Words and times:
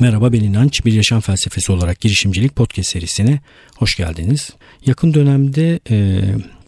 Merhaba 0.00 0.32
ben 0.32 0.40
İnanç. 0.40 0.84
Bir 0.84 0.92
Yaşam 0.92 1.20
Felsefesi 1.20 1.72
olarak 1.72 2.00
girişimcilik 2.00 2.56
podcast 2.56 2.90
serisine 2.90 3.40
hoş 3.76 3.96
geldiniz. 3.96 4.50
Yakın 4.86 5.14
dönemde 5.14 5.80
e, 5.90 6.22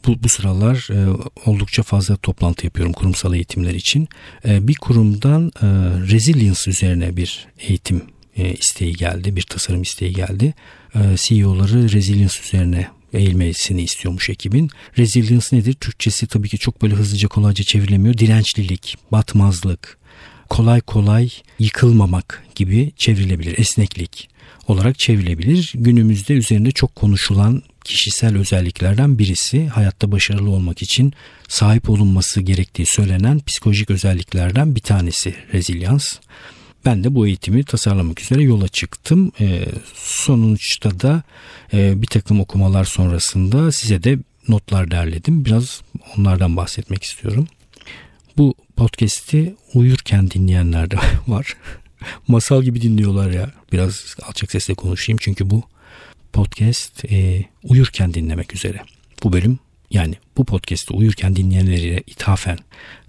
bu, 0.06 0.22
bu 0.22 0.28
sıralar 0.28 0.88
e, 0.90 1.16
oldukça 1.46 1.82
fazla 1.82 2.16
toplantı 2.16 2.66
yapıyorum 2.66 2.92
kurumsal 2.92 3.34
eğitimler 3.34 3.74
için. 3.74 4.08
E, 4.44 4.68
bir 4.68 4.74
kurumdan 4.74 5.46
e, 5.46 5.66
resilience 6.12 6.70
üzerine 6.70 7.16
bir 7.16 7.46
eğitim 7.58 8.02
e, 8.36 8.52
isteği 8.52 8.92
geldi, 8.92 9.36
bir 9.36 9.42
tasarım 9.42 9.82
isteği 9.82 10.12
geldi. 10.12 10.54
E, 10.94 10.98
CEO'ları 11.16 11.92
resilience 11.92 12.36
üzerine 12.44 12.88
eğilmesini 13.12 13.82
istiyormuş 13.82 14.30
ekibin. 14.30 14.70
Resilience 14.98 15.46
nedir? 15.52 15.72
Türkçesi 15.72 16.26
tabii 16.26 16.48
ki 16.48 16.58
çok 16.58 16.82
böyle 16.82 16.94
hızlıca 16.94 17.28
kolayca 17.28 17.64
çevrilemiyor. 17.64 18.18
Dirençlilik, 18.18 18.96
batmazlık, 19.12 19.98
kolay 20.52 20.80
kolay 20.80 21.30
yıkılmamak 21.58 22.42
gibi 22.54 22.92
çevrilebilir. 22.96 23.58
Esneklik 23.58 24.28
olarak 24.68 24.98
çevrilebilir. 24.98 25.72
Günümüzde 25.74 26.34
üzerinde 26.34 26.70
çok 26.70 26.96
konuşulan 26.96 27.62
kişisel 27.84 28.38
özelliklerden 28.38 29.18
birisi 29.18 29.68
hayatta 29.68 30.12
başarılı 30.12 30.50
olmak 30.50 30.82
için 30.82 31.12
sahip 31.48 31.90
olunması 31.90 32.40
gerektiği 32.40 32.86
söylenen 32.86 33.40
psikolojik 33.40 33.90
özelliklerden 33.90 34.74
bir 34.74 34.80
tanesi 34.80 35.34
rezilyans. 35.52 36.12
Ben 36.84 37.04
de 37.04 37.14
bu 37.14 37.26
eğitimi 37.26 37.64
tasarlamak 37.64 38.20
üzere 38.20 38.42
yola 38.42 38.68
çıktım. 38.68 39.32
E, 39.40 39.64
sonuçta 40.04 41.00
da 41.00 41.22
e, 41.72 42.02
bir 42.02 42.06
takım 42.06 42.40
okumalar 42.40 42.84
sonrasında 42.84 43.72
size 43.72 44.04
de 44.04 44.18
notlar 44.48 44.90
derledim. 44.90 45.44
Biraz 45.44 45.80
onlardan 46.16 46.56
bahsetmek 46.56 47.02
istiyorum. 47.02 47.48
Bu 48.38 48.54
podcast'i 48.76 49.54
uyurken 49.74 50.30
dinleyenler 50.30 50.90
de 50.90 50.96
var. 51.28 51.56
Masal 52.28 52.62
gibi 52.62 52.82
dinliyorlar 52.82 53.30
ya. 53.30 53.50
Biraz 53.72 54.16
alçak 54.22 54.50
sesle 54.50 54.74
konuşayım 54.74 55.18
çünkü 55.22 55.50
bu 55.50 55.62
podcast 56.32 57.04
e, 57.04 57.44
uyurken 57.64 58.14
dinlemek 58.14 58.54
üzere. 58.54 58.80
Bu 59.22 59.32
bölüm 59.32 59.58
yani 59.90 60.14
bu 60.36 60.44
podcast'i 60.44 60.94
uyurken 60.94 61.36
dinleyenlere 61.36 62.02
ithafen 62.06 62.58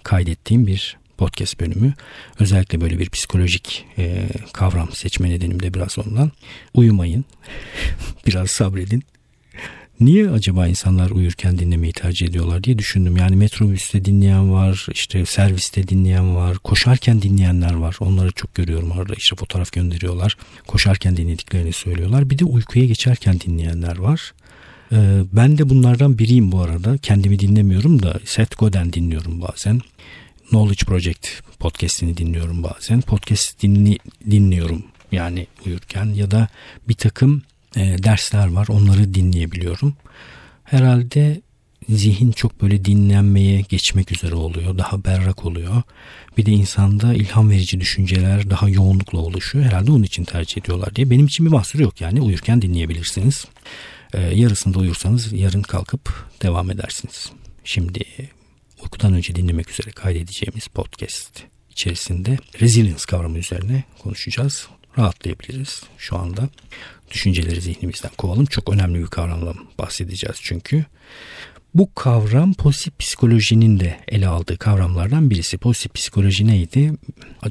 kaydettiğim 0.02 0.66
bir 0.66 0.96
podcast 1.18 1.60
bölümü. 1.60 1.94
Özellikle 2.38 2.80
böyle 2.80 2.98
bir 2.98 3.10
psikolojik 3.10 3.84
e, 3.98 4.28
kavram 4.52 4.92
seçme 4.92 5.30
nedenim 5.30 5.62
de 5.62 5.74
biraz 5.74 5.98
ondan. 5.98 6.30
Uyumayın. 6.74 7.24
biraz 8.26 8.50
sabredin. 8.50 9.02
Niye 10.00 10.30
acaba 10.30 10.68
insanlar 10.68 11.10
uyurken 11.10 11.58
dinlemeyi 11.58 11.92
tercih 11.92 12.26
ediyorlar 12.26 12.64
diye 12.64 12.78
düşündüm. 12.78 13.16
Yani 13.16 13.36
metrobüste 13.36 14.04
dinleyen 14.04 14.52
var, 14.52 14.86
işte 14.92 15.26
serviste 15.26 15.88
dinleyen 15.88 16.36
var, 16.36 16.58
koşarken 16.58 17.22
dinleyenler 17.22 17.74
var. 17.74 17.96
Onları 18.00 18.32
çok 18.32 18.54
görüyorum 18.54 18.92
arada 18.92 19.14
işte 19.14 19.36
fotoğraf 19.36 19.72
gönderiyorlar. 19.72 20.36
Koşarken 20.66 21.16
dinlediklerini 21.16 21.72
söylüyorlar. 21.72 22.30
Bir 22.30 22.38
de 22.38 22.44
uykuya 22.44 22.84
geçerken 22.84 23.40
dinleyenler 23.40 23.98
var. 23.98 24.34
Ee, 24.92 25.22
ben 25.32 25.58
de 25.58 25.68
bunlardan 25.68 26.18
biriyim 26.18 26.52
bu 26.52 26.60
arada. 26.60 26.98
Kendimi 26.98 27.38
dinlemiyorum 27.38 28.02
da 28.02 28.20
Seth 28.24 28.58
Godin 28.58 28.92
dinliyorum 28.92 29.40
bazen. 29.40 29.80
Knowledge 30.48 30.84
Project 30.86 31.26
podcastini 31.58 32.16
dinliyorum 32.16 32.62
bazen. 32.62 33.00
Podcast 33.00 33.62
dinli, 33.62 33.98
dinliyorum 34.30 34.84
yani 35.12 35.46
uyurken 35.66 36.06
ya 36.06 36.30
da 36.30 36.48
bir 36.88 36.94
takım 36.94 37.42
e, 37.76 38.02
dersler 38.02 38.46
var. 38.46 38.66
Onları 38.70 39.14
dinleyebiliyorum. 39.14 39.96
Herhalde 40.64 41.40
zihin 41.88 42.32
çok 42.32 42.62
böyle 42.62 42.84
dinlenmeye 42.84 43.60
geçmek 43.60 44.12
üzere 44.12 44.34
oluyor. 44.34 44.78
Daha 44.78 45.04
berrak 45.04 45.44
oluyor. 45.44 45.82
Bir 46.36 46.46
de 46.46 46.52
insanda 46.52 47.14
ilham 47.14 47.50
verici 47.50 47.80
düşünceler 47.80 48.50
daha 48.50 48.68
yoğunlukla 48.68 49.18
oluşuyor. 49.18 49.64
Herhalde 49.64 49.90
onun 49.92 50.02
için 50.02 50.24
tercih 50.24 50.62
ediyorlar 50.62 50.96
diye. 50.96 51.10
Benim 51.10 51.26
için 51.26 51.46
bir 51.46 51.50
mahsur 51.50 51.78
yok 51.78 52.00
yani. 52.00 52.20
Uyurken 52.20 52.62
dinleyebilirsiniz. 52.62 53.44
Ee, 54.14 54.20
yarısında 54.20 54.78
uyursanız 54.78 55.32
yarın 55.32 55.62
kalkıp 55.62 56.30
devam 56.42 56.70
edersiniz. 56.70 57.30
Şimdi 57.64 58.04
uykudan 58.82 59.12
önce 59.12 59.34
dinlemek 59.34 59.70
üzere 59.70 59.90
kaydedeceğimiz 59.90 60.66
podcast 60.66 61.42
içerisinde 61.70 62.38
resilience 62.60 63.04
kavramı 63.08 63.38
üzerine 63.38 63.84
konuşacağız. 64.02 64.68
Rahatlayabiliriz 64.98 65.82
şu 65.98 66.18
anda 66.18 66.48
düşünceleri 67.10 67.60
zihnimizden 67.60 68.12
kovalım. 68.18 68.46
Çok 68.46 68.72
önemli 68.72 68.98
bir 68.98 69.06
kavramdan 69.06 69.56
bahsedeceğiz 69.78 70.36
çünkü. 70.42 70.84
Bu 71.74 71.94
kavram 71.94 72.54
pozitif 72.54 72.98
psikolojinin 72.98 73.80
de 73.80 74.00
ele 74.08 74.28
aldığı 74.28 74.58
kavramlardan 74.58 75.30
birisi. 75.30 75.58
Pozitif 75.58 75.94
psikoloji 75.94 76.46
neydi? 76.46 76.92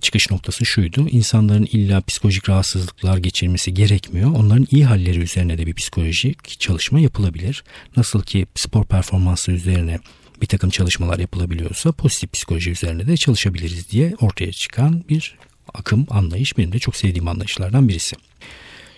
Çıkış 0.02 0.32
noktası 0.32 0.66
şuydu. 0.66 1.10
İnsanların 1.10 1.68
illa 1.72 2.02
psikolojik 2.02 2.50
rahatsızlıklar 2.50 3.18
geçirmesi 3.18 3.74
gerekmiyor. 3.74 4.32
Onların 4.32 4.68
iyi 4.72 4.86
halleri 4.86 5.20
üzerine 5.20 5.58
de 5.58 5.68
bir 5.68 5.74
psikolojik 5.74 6.60
çalışma 6.60 7.00
yapılabilir. 7.00 7.64
Nasıl 7.98 8.22
ki 8.22 8.48
spor 8.56 8.86
performansı 8.86 9.52
üzerine 9.52 10.00
bir 10.42 10.48
takım 10.48 10.70
çalışmalar 10.70 11.20
yapılabiliyorsa 11.20 11.92
pozitif 11.92 12.34
psikoloji 12.34 12.72
üzerine 12.72 13.08
de 13.08 13.18
çalışabiliriz 13.18 13.90
diye 13.90 14.14
ortaya 14.22 14.52
çıkan 14.52 15.04
bir 15.10 15.36
akım, 15.74 16.08
anlayış 16.10 16.58
benim 16.58 16.72
de 16.72 16.80
çok 16.80 16.96
sevdiğim 16.96 17.28
anlayışlardan 17.28 17.90
birisi. 17.90 18.16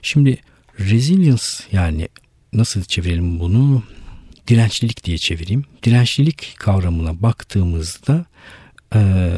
Şimdi 0.01 0.37
resilience 0.79 1.43
yani 1.71 2.07
nasıl 2.53 2.83
çevirelim 2.83 3.39
bunu? 3.39 3.83
Dirençlilik 4.47 5.03
diye 5.03 5.17
çevireyim. 5.17 5.65
Dirençlilik 5.83 6.55
kavramına 6.57 7.21
baktığımızda 7.21 8.25
e, 8.95 9.31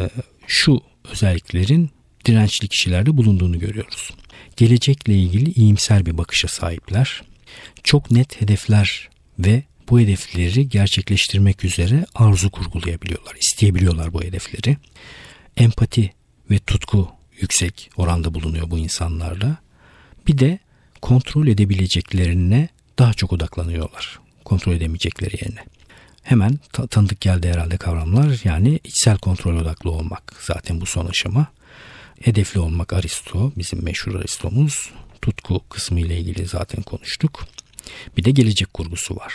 şu 0.48 0.82
özelliklerin 1.12 1.90
dirençli 2.26 2.68
kişilerde 2.68 3.18
bulunduğunu 3.18 3.60
görüyoruz. 3.60 4.12
Gelecekle 4.58 5.14
ilgili 5.14 5.52
iyimser 5.52 6.06
bir 6.06 6.18
bakışa 6.18 6.48
sahipler. 6.48 7.24
Çok 7.84 8.12
net 8.12 8.42
hedefler 8.42 9.10
ve 9.40 9.64
bu 9.90 10.00
hedefleri 10.00 10.70
gerçekleştirmek 10.70 11.66
üzere 11.66 12.06
arzu 12.16 12.52
kurgulayabiliyorlar, 12.52 13.36
isteyebiliyorlar 13.36 14.14
bu 14.14 14.24
hedefleri. 14.24 14.78
Empati 15.58 16.14
ve 16.52 16.60
tutku 16.60 17.17
yüksek 17.42 17.90
oranda 17.98 18.34
bulunuyor 18.34 18.70
bu 18.70 18.78
insanlarla. 18.78 19.58
Bir 20.28 20.38
de 20.38 20.60
kontrol 21.02 21.48
edebileceklerine 21.48 22.70
daha 23.00 23.14
çok 23.14 23.34
odaklanıyorlar. 23.34 24.20
Kontrol 24.46 24.74
edemeyecekleri 24.74 25.36
yerine. 25.42 25.64
Hemen 26.24 26.60
ta- 26.74 26.88
tanıdık 26.88 27.22
geldi 27.22 27.50
herhalde 27.50 27.78
kavramlar. 27.78 28.42
Yani 28.44 28.80
içsel 28.84 29.18
kontrol 29.18 29.56
odaklı 29.56 29.92
olmak 29.92 30.34
zaten 30.40 30.82
bu 30.82 30.86
son 30.86 31.06
aşama. 31.06 31.48
Hedefli 32.22 32.60
olmak 32.60 32.94
Aristo, 32.94 33.52
bizim 33.58 33.84
meşhur 33.84 34.16
Aristo'muz. 34.16 34.90
Tutku 35.22 35.62
kısmı 35.70 36.00
ile 36.00 36.18
ilgili 36.20 36.46
zaten 36.46 36.82
konuştuk. 36.84 37.48
Bir 38.18 38.24
de 38.24 38.32
gelecek 38.32 38.74
kurgusu 38.74 39.16
var. 39.16 39.34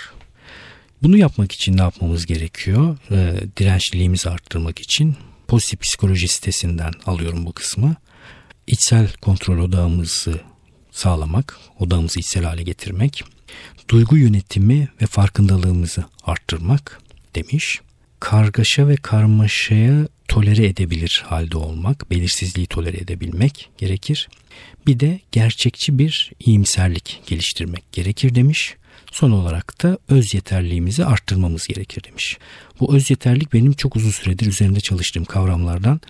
Bunu 1.03 1.19
yapmak 1.19 1.53
için 1.53 1.77
ne 1.77 1.81
yapmamız 1.81 2.27
gerekiyor? 2.27 2.97
E, 3.11 3.35
dirençliliğimizi 3.57 4.31
arttırmak 4.31 4.79
için 4.79 5.17
pozitif 5.49 5.81
psikoloji 5.81 6.29
sitesinden 6.29 6.93
alıyorum 7.07 7.47
bu 7.47 7.53
kısmı. 7.53 7.97
İçsel 8.67 9.13
kontrol 9.13 9.59
odağımızı 9.59 10.41
sağlamak, 10.91 11.59
odağımızı 11.79 12.21
içsel 12.21 12.45
hale 12.45 12.63
getirmek, 12.63 13.25
duygu 13.89 14.17
yönetimi 14.17 14.89
ve 15.03 15.07
farkındalığımızı 15.07 16.05
arttırmak 16.25 17.01
demiş. 17.35 17.81
Kargaşa 18.21 18.89
ve 18.89 18.97
karmaşaya 18.97 20.09
tolere 20.29 20.67
edebilir 20.67 21.25
halde 21.27 21.57
olmak, 21.57 22.11
belirsizliği 22.11 22.67
tolere 22.67 22.97
edebilmek 22.97 23.71
gerekir. 23.79 24.29
Bir 24.87 25.01
de 25.01 25.21
gerçekçi 25.33 25.99
bir 25.99 26.33
iyimserlik 26.41 27.21
geliştirmek 27.27 27.93
gerekir 27.93 28.35
demiş. 28.35 28.77
Son 29.13 29.31
olarak 29.31 29.83
da 29.83 29.99
öz 30.09 30.35
yeterliğimizi 30.35 31.05
arttırmamız 31.05 31.67
gerekir 31.67 32.05
demiş. 32.05 32.39
Bu 32.81 32.97
öz 32.97 33.11
yeterlik 33.11 33.53
benim 33.53 33.73
çok 33.73 33.97
uzun 33.97 34.11
süredir 34.11 34.47
üzerinde 34.47 34.81
çalıştığım 34.81 35.25
kavramlardan 35.25 36.01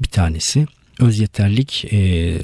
bir 0.00 0.08
tanesi. 0.08 0.66
Öz 1.00 1.18
yeterlik 1.18 1.84
e, 1.92 2.38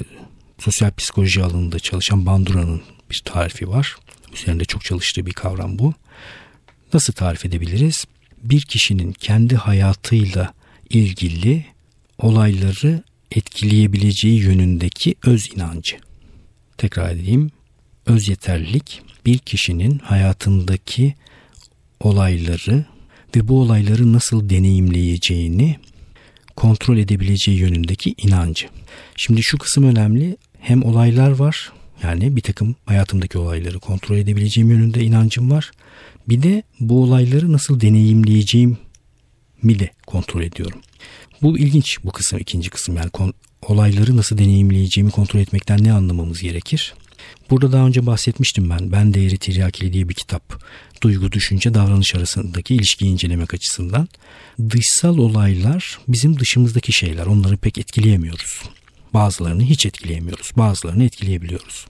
sosyal 0.59 0.91
psikoloji 0.91 1.43
alanında 1.43 1.79
çalışan 1.79 2.25
Bandura'nın 2.25 2.81
bir 3.11 3.21
tarifi 3.25 3.69
var. 3.69 3.95
Üzerinde 4.33 4.65
çok 4.65 4.83
çalıştığı 4.83 5.25
bir 5.25 5.33
kavram 5.33 5.79
bu. 5.79 5.93
Nasıl 6.93 7.13
tarif 7.13 7.45
edebiliriz? 7.45 8.05
Bir 8.43 8.61
kişinin 8.61 9.11
kendi 9.11 9.55
hayatıyla 9.55 10.53
ilgili 10.89 11.65
olayları 12.17 13.03
etkileyebileceği 13.31 14.39
yönündeki 14.39 15.15
öz 15.23 15.49
inancı. 15.55 15.97
Tekrar 16.77 17.09
edeyim. 17.09 17.51
Öz 18.05 18.29
yeterlilik 18.29 19.01
bir 19.25 19.37
kişinin 19.37 19.97
hayatındaki 19.99 21.13
olayları 21.99 22.85
ve 23.35 23.47
bu 23.47 23.61
olayları 23.61 24.13
nasıl 24.13 24.49
deneyimleyeceğini 24.49 25.75
kontrol 26.55 26.97
edebileceği 26.97 27.57
yönündeki 27.57 28.15
inancı. 28.17 28.67
Şimdi 29.15 29.43
şu 29.43 29.57
kısım 29.57 29.83
önemli. 29.83 30.37
Hem 30.59 30.83
olaylar 30.83 31.31
var 31.31 31.71
yani 32.03 32.35
bir 32.35 32.41
takım 32.41 32.75
hayatımdaki 32.85 33.37
olayları 33.37 33.79
kontrol 33.79 34.17
edebileceğim 34.17 34.71
yönünde 34.71 35.03
inancım 35.03 35.51
var. 35.51 35.71
Bir 36.29 36.43
de 36.43 36.63
bu 36.79 37.03
olayları 37.03 37.51
nasıl 37.51 37.81
deneyimleyeceğim 37.81 38.77
mi 39.63 39.79
de 39.79 39.89
kontrol 40.07 40.41
ediyorum. 40.41 40.79
Bu 41.41 41.57
ilginç 41.57 41.97
bu 42.03 42.11
kısım 42.11 42.39
ikinci 42.39 42.69
kısım 42.69 42.95
yani 42.95 43.33
olayları 43.67 44.17
nasıl 44.17 44.37
deneyimleyeceğimi 44.37 45.11
kontrol 45.11 45.39
etmekten 45.39 45.83
ne 45.83 45.93
anlamamız 45.93 46.41
gerekir? 46.41 46.93
Burada 47.49 47.71
daha 47.71 47.87
önce 47.87 48.05
bahsetmiştim 48.05 48.69
ben. 48.69 48.91
Ben 48.91 49.13
Değeri 49.13 49.37
Tiryakili 49.37 49.93
diye 49.93 50.09
bir 50.09 50.13
kitap. 50.13 50.63
Duygu, 51.01 51.31
düşünce, 51.31 51.73
davranış 51.73 52.15
arasındaki 52.15 52.75
ilişkiyi 52.75 53.11
incelemek 53.11 53.53
açısından. 53.53 54.07
Dışsal 54.69 55.17
olaylar 55.17 55.99
bizim 56.07 56.39
dışımızdaki 56.39 56.93
şeyler. 56.93 57.25
Onları 57.25 57.57
pek 57.57 57.77
etkileyemiyoruz. 57.77 58.61
Bazılarını 59.13 59.63
hiç 59.63 59.85
etkileyemiyoruz. 59.85 60.51
Bazılarını 60.57 61.03
etkileyebiliyoruz. 61.03 61.85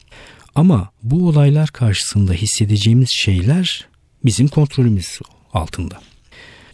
Ama 0.55 0.91
bu 1.03 1.27
olaylar 1.27 1.69
karşısında 1.69 2.33
hissedeceğimiz 2.33 3.09
şeyler 3.11 3.87
bizim 4.25 4.47
kontrolümüz 4.47 5.19
altında. 5.53 6.01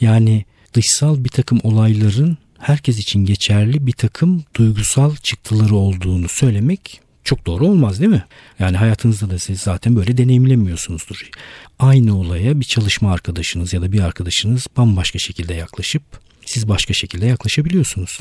Yani 0.01 0.45
dışsal 0.73 1.23
bir 1.23 1.29
takım 1.29 1.59
olayların 1.63 2.37
herkes 2.59 2.97
için 2.97 3.25
geçerli 3.25 3.87
bir 3.87 3.91
takım 3.91 4.43
duygusal 4.55 5.15
çıktıları 5.15 5.75
olduğunu 5.75 6.27
söylemek 6.29 7.01
çok 7.25 7.45
doğru 7.45 7.67
olmaz 7.67 7.99
değil 7.99 8.11
mi? 8.11 8.23
Yani 8.59 8.77
hayatınızda 8.77 9.29
da 9.29 9.39
siz 9.39 9.59
zaten 9.59 9.95
böyle 9.95 10.17
deneyimlemiyorsunuzdur. 10.17 11.29
Aynı 11.79 12.19
olaya 12.19 12.59
bir 12.59 12.65
çalışma 12.65 13.13
arkadaşınız 13.13 13.73
ya 13.73 13.81
da 13.81 13.91
bir 13.91 13.99
arkadaşınız 13.99 14.67
bambaşka 14.77 15.19
şekilde 15.19 15.53
yaklaşıp 15.53 16.03
siz 16.45 16.69
başka 16.69 16.93
şekilde 16.93 17.25
yaklaşabiliyorsunuz. 17.25 18.19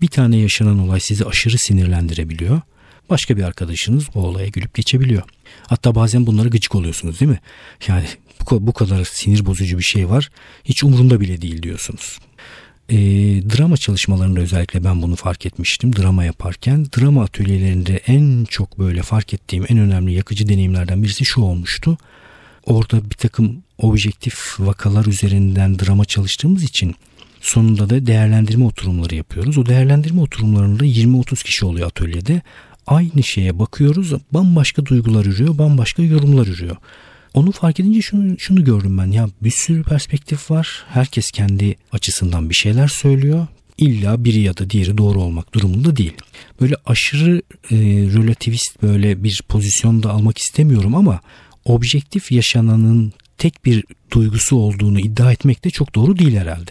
Bir 0.00 0.08
tane 0.08 0.36
yaşanan 0.36 0.78
olay 0.78 1.00
sizi 1.00 1.24
aşırı 1.24 1.58
sinirlendirebiliyor. 1.58 2.60
Başka 3.10 3.36
bir 3.36 3.42
arkadaşınız 3.42 4.04
o 4.14 4.20
olaya 4.20 4.48
gülüp 4.48 4.74
geçebiliyor. 4.74 5.22
Hatta 5.66 5.94
bazen 5.94 6.26
bunlara 6.26 6.48
gıcık 6.48 6.74
oluyorsunuz 6.74 7.20
değil 7.20 7.30
mi? 7.30 7.40
Yani 7.88 8.06
bu 8.50 8.72
kadar 8.72 9.04
sinir 9.04 9.46
bozucu 9.46 9.78
bir 9.78 9.82
şey 9.82 10.08
var. 10.08 10.30
Hiç 10.64 10.84
umurumda 10.84 11.20
bile 11.20 11.42
değil 11.42 11.62
diyorsunuz. 11.62 12.18
E, 12.90 12.96
drama 13.56 13.76
çalışmalarında 13.76 14.40
özellikle 14.40 14.84
ben 14.84 15.02
bunu 15.02 15.16
fark 15.16 15.46
etmiştim 15.46 15.96
drama 15.96 16.24
yaparken. 16.24 16.86
Drama 16.98 17.22
atölyelerinde 17.22 17.96
en 18.06 18.44
çok 18.44 18.78
böyle 18.78 19.02
fark 19.02 19.34
ettiğim 19.34 19.64
en 19.68 19.78
önemli 19.78 20.12
yakıcı 20.12 20.48
deneyimlerden 20.48 21.02
birisi 21.02 21.24
şu 21.24 21.40
olmuştu. 21.40 21.98
Orada 22.66 23.10
bir 23.10 23.14
takım 23.14 23.62
objektif 23.78 24.60
vakalar 24.60 25.06
üzerinden 25.06 25.78
drama 25.78 26.04
çalıştığımız 26.04 26.62
için 26.62 26.94
sonunda 27.40 27.90
da 27.90 28.06
değerlendirme 28.06 28.64
oturumları 28.64 29.14
yapıyoruz. 29.14 29.58
O 29.58 29.66
değerlendirme 29.66 30.20
oturumlarında 30.20 30.84
20-30 30.84 31.44
kişi 31.44 31.64
oluyor 31.64 31.86
atölyede. 31.86 32.42
Aynı 32.86 33.22
şeye 33.22 33.58
bakıyoruz 33.58 34.12
bambaşka 34.32 34.86
duygular 34.86 35.24
ürüyor 35.24 35.58
bambaşka 35.58 36.02
yorumlar 36.02 36.46
ürüyor. 36.46 36.76
Onu 37.34 37.52
fark 37.52 37.80
edince 37.80 38.02
şunu, 38.02 38.38
şunu 38.38 38.64
gördüm 38.64 38.98
ben 38.98 39.06
ya 39.06 39.28
bir 39.42 39.50
sürü 39.50 39.82
perspektif 39.82 40.50
var. 40.50 40.84
Herkes 40.88 41.30
kendi 41.30 41.76
açısından 41.92 42.50
bir 42.50 42.54
şeyler 42.54 42.88
söylüyor. 42.88 43.46
İlla 43.78 44.24
biri 44.24 44.40
ya 44.40 44.56
da 44.56 44.70
diğeri 44.70 44.98
doğru 44.98 45.20
olmak 45.20 45.54
durumunda 45.54 45.96
değil. 45.96 46.12
Böyle 46.60 46.74
aşırı 46.86 47.42
e, 47.70 47.76
relativist 48.18 48.82
böyle 48.82 49.24
bir 49.24 49.42
pozisyonda 49.48 50.10
almak 50.10 50.38
istemiyorum 50.38 50.94
ama 50.94 51.20
objektif 51.64 52.32
yaşananın 52.32 53.12
tek 53.38 53.64
bir 53.64 53.84
duygusu 54.10 54.56
olduğunu 54.56 55.00
iddia 55.00 55.32
etmek 55.32 55.64
de 55.64 55.70
çok 55.70 55.94
doğru 55.94 56.18
değil 56.18 56.36
herhalde. 56.36 56.70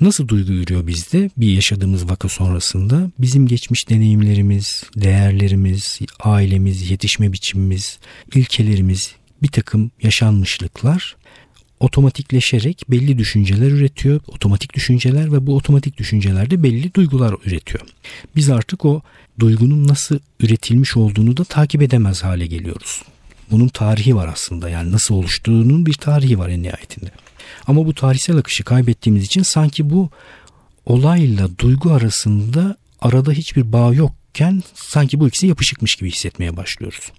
Nasıl 0.00 0.28
duygu 0.28 0.52
yürüyor 0.52 0.86
bizde 0.86 1.30
bir 1.36 1.52
yaşadığımız 1.54 2.10
vaka 2.10 2.28
sonrasında? 2.28 3.10
Bizim 3.18 3.46
geçmiş 3.46 3.88
deneyimlerimiz, 3.88 4.84
değerlerimiz, 4.96 5.98
ailemiz, 6.20 6.90
yetişme 6.90 7.32
biçimimiz, 7.32 7.98
ilkelerimiz, 8.34 9.14
bir 9.42 9.48
takım 9.48 9.90
yaşanmışlıklar 10.02 11.16
otomatikleşerek 11.80 12.82
belli 12.88 13.18
düşünceler 13.18 13.70
üretiyor. 13.70 14.20
Otomatik 14.28 14.74
düşünceler 14.74 15.32
ve 15.32 15.46
bu 15.46 15.56
otomatik 15.56 15.98
düşüncelerde 15.98 16.62
belli 16.62 16.94
duygular 16.94 17.34
üretiyor. 17.44 17.84
Biz 18.36 18.50
artık 18.50 18.84
o 18.84 19.02
duygunun 19.38 19.88
nasıl 19.88 20.18
üretilmiş 20.40 20.96
olduğunu 20.96 21.36
da 21.36 21.44
takip 21.44 21.82
edemez 21.82 22.24
hale 22.24 22.46
geliyoruz. 22.46 23.02
Bunun 23.50 23.68
tarihi 23.68 24.16
var 24.16 24.28
aslında 24.32 24.68
yani 24.68 24.92
nasıl 24.92 25.14
oluştuğunun 25.14 25.86
bir 25.86 25.94
tarihi 25.94 26.38
var 26.38 26.48
en 26.48 26.62
nihayetinde. 26.62 27.10
Ama 27.66 27.86
bu 27.86 27.94
tarihsel 27.94 28.36
akışı 28.36 28.64
kaybettiğimiz 28.64 29.24
için 29.24 29.42
sanki 29.42 29.90
bu 29.90 30.10
olayla 30.86 31.58
duygu 31.58 31.92
arasında 31.92 32.76
arada 33.00 33.32
hiçbir 33.32 33.72
bağ 33.72 33.94
yokken 33.94 34.62
sanki 34.74 35.20
bu 35.20 35.28
ikisi 35.28 35.46
yapışıkmış 35.46 35.94
gibi 35.94 36.10
hissetmeye 36.10 36.56
başlıyoruz. 36.56 37.12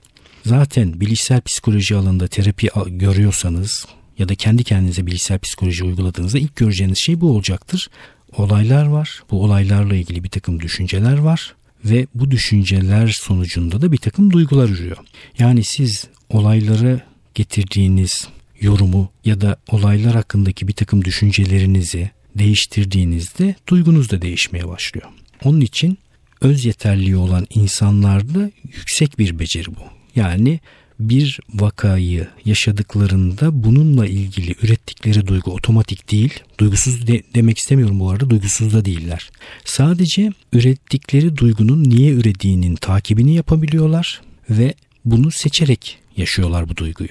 Zaten 0.45 0.99
bilişsel 1.01 1.41
psikoloji 1.41 1.95
alanında 1.95 2.27
terapi 2.27 2.69
görüyorsanız 2.87 3.85
ya 4.17 4.29
da 4.29 4.35
kendi 4.35 4.63
kendinize 4.63 5.05
bilişsel 5.05 5.39
psikoloji 5.39 5.83
uyguladığınızda 5.83 6.39
ilk 6.39 6.55
göreceğiniz 6.55 6.97
şey 6.97 7.21
bu 7.21 7.31
olacaktır. 7.31 7.89
Olaylar 8.37 8.85
var. 8.85 9.23
Bu 9.31 9.43
olaylarla 9.43 9.95
ilgili 9.95 10.23
bir 10.23 10.29
takım 10.29 10.59
düşünceler 10.59 11.17
var 11.17 11.55
ve 11.85 12.07
bu 12.15 12.31
düşünceler 12.31 13.07
sonucunda 13.07 13.81
da 13.81 13.91
bir 13.91 13.97
takım 13.97 14.31
duygular 14.31 14.69
ürüyor. 14.69 14.97
Yani 15.39 15.63
siz 15.63 16.07
olaylara 16.29 17.01
getirdiğiniz 17.35 18.27
yorumu 18.61 19.11
ya 19.25 19.41
da 19.41 19.57
olaylar 19.67 20.15
hakkındaki 20.15 20.67
bir 20.67 20.73
takım 20.73 21.05
düşüncelerinizi 21.05 22.11
değiştirdiğinizde 22.35 23.55
duygunuz 23.67 24.09
da 24.09 24.21
değişmeye 24.21 24.67
başlıyor. 24.67 25.07
Onun 25.43 25.61
için 25.61 25.97
öz 26.41 26.65
yeterliği 26.65 27.15
olan 27.15 27.47
insanlarda 27.49 28.51
yüksek 28.63 29.19
bir 29.19 29.39
beceri 29.39 29.67
bu. 29.75 29.98
Yani 30.19 30.59
bir 30.99 31.39
vakayı 31.53 32.27
yaşadıklarında 32.45 33.63
bununla 33.63 34.07
ilgili 34.07 34.55
ürettikleri 34.61 35.27
duygu 35.27 35.51
otomatik 35.51 36.11
değil. 36.11 36.39
Duygusuz 36.59 37.07
de, 37.07 37.23
demek 37.35 37.57
istemiyorum 37.57 37.99
bu 37.99 38.09
arada. 38.09 38.29
Duygusuz 38.29 38.73
da 38.73 38.85
değiller. 38.85 39.29
Sadece 39.65 40.31
ürettikleri 40.53 41.37
duygunun 41.37 41.83
niye 41.83 42.11
ürediğinin 42.11 42.75
takibini 42.75 43.35
yapabiliyorlar 43.35 44.21
ve 44.49 44.73
bunu 45.05 45.31
seçerek 45.31 45.97
yaşıyorlar 46.17 46.69
bu 46.69 46.77
duyguyu. 46.77 47.09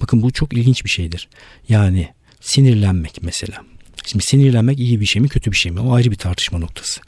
Bakın 0.00 0.22
bu 0.22 0.30
çok 0.30 0.52
ilginç 0.52 0.84
bir 0.84 0.90
şeydir. 0.90 1.28
Yani 1.68 2.08
sinirlenmek 2.40 3.22
mesela. 3.22 3.64
Şimdi 4.06 4.24
sinirlenmek 4.24 4.78
iyi 4.80 5.00
bir 5.00 5.06
şey 5.06 5.22
mi 5.22 5.28
kötü 5.28 5.52
bir 5.52 5.56
şey 5.56 5.72
mi? 5.72 5.80
O 5.80 5.94
ayrı 5.94 6.10
bir 6.10 6.16
tartışma 6.16 6.58
noktası. 6.58 7.00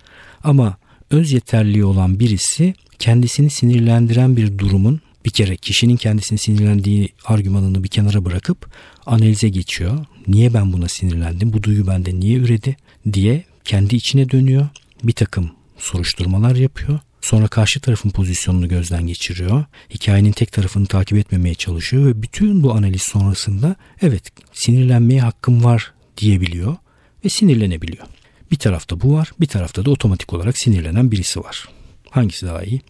Ama 0.44 0.76
öz 1.10 1.32
yeterliği 1.32 1.84
olan 1.84 2.20
birisi 2.20 2.74
kendisini 2.98 3.50
sinirlendiren 3.50 4.36
bir 4.36 4.58
durumun 4.58 5.00
bir 5.24 5.30
kere 5.30 5.56
kişinin 5.56 5.96
kendisini 5.96 6.38
sinirlendiği 6.38 7.08
argümanını 7.24 7.84
bir 7.84 7.88
kenara 7.88 8.24
bırakıp 8.24 8.70
analize 9.06 9.48
geçiyor. 9.48 10.06
Niye 10.26 10.54
ben 10.54 10.72
buna 10.72 10.88
sinirlendim? 10.88 11.52
Bu 11.52 11.62
duygu 11.62 11.86
bende 11.86 12.20
niye 12.20 12.38
üredi? 12.38 12.76
diye 13.12 13.44
kendi 13.64 13.96
içine 13.96 14.30
dönüyor. 14.30 14.68
Bir 15.02 15.12
takım 15.12 15.50
soruşturmalar 15.78 16.56
yapıyor. 16.56 16.98
Sonra 17.20 17.48
karşı 17.48 17.80
tarafın 17.80 18.10
pozisyonunu 18.10 18.68
gözden 18.68 19.06
geçiriyor. 19.06 19.64
Hikayenin 19.90 20.32
tek 20.32 20.52
tarafını 20.52 20.86
takip 20.86 21.18
etmemeye 21.18 21.54
çalışıyor 21.54 22.06
ve 22.06 22.22
bütün 22.22 22.62
bu 22.62 22.72
analiz 22.74 23.02
sonrasında 23.02 23.76
evet 24.02 24.22
sinirlenmeye 24.52 25.20
hakkım 25.20 25.64
var 25.64 25.92
diyebiliyor 26.16 26.76
ve 27.24 27.28
sinirlenebiliyor. 27.28 28.06
Bir 28.50 28.56
tarafta 28.56 29.00
bu 29.00 29.14
var, 29.14 29.32
bir 29.40 29.46
tarafta 29.46 29.84
da 29.84 29.90
otomatik 29.90 30.32
olarak 30.32 30.58
sinirlenen 30.58 31.10
birisi 31.10 31.40
var. 31.40 31.68
Hangisi 32.10 32.46
daha 32.46 32.62
iyi? 32.62 32.80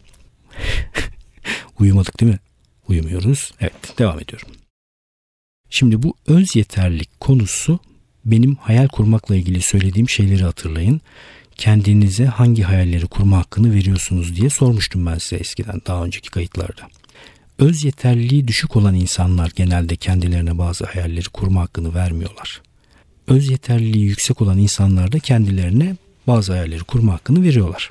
Uyumadık 1.80 2.20
değil 2.20 2.32
mi? 2.32 2.38
Uyumuyoruz. 2.88 3.52
Evet 3.61 3.99
devam 3.99 4.20
ediyorum. 4.20 4.49
Şimdi 5.70 6.02
bu 6.02 6.14
öz 6.26 6.56
yeterlik 6.56 7.20
konusu 7.20 7.78
benim 8.25 8.54
hayal 8.54 8.88
kurmakla 8.88 9.37
ilgili 9.37 9.62
söylediğim 9.62 10.08
şeyleri 10.08 10.44
hatırlayın. 10.44 11.00
Kendinize 11.56 12.26
hangi 12.26 12.62
hayalleri 12.62 13.06
kurma 13.06 13.38
hakkını 13.38 13.75
veriyorsunuz 13.75 14.37
diye 14.37 14.50
sormuştum 14.50 15.06
ben 15.06 15.18
size 15.18 15.37
eskiden 15.37 15.80
daha 15.87 16.04
önceki 16.04 16.30
kayıtlarda. 16.30 16.88
Öz 17.58 17.85
yeterliliği 17.85 18.49
düşük 18.49 18.76
olan 18.76 18.94
insanlar 18.94 19.52
genelde 19.56 19.97
kendilerine 19.97 20.58
bazı 20.58 20.85
hayalleri 20.85 21.28
kurma 21.28 21.61
hakkını 21.61 21.94
vermiyorlar. 21.94 22.62
Öz 23.28 23.50
yeterliliği 23.50 24.04
yüksek 24.04 24.42
olan 24.42 24.58
insanlar 24.58 25.12
da 25.12 25.18
kendilerine 25.18 25.97
bazı 26.26 26.52
hayalleri 26.52 26.85
kurma 26.85 27.12
hakkını 27.12 27.42
veriyorlar. 27.42 27.90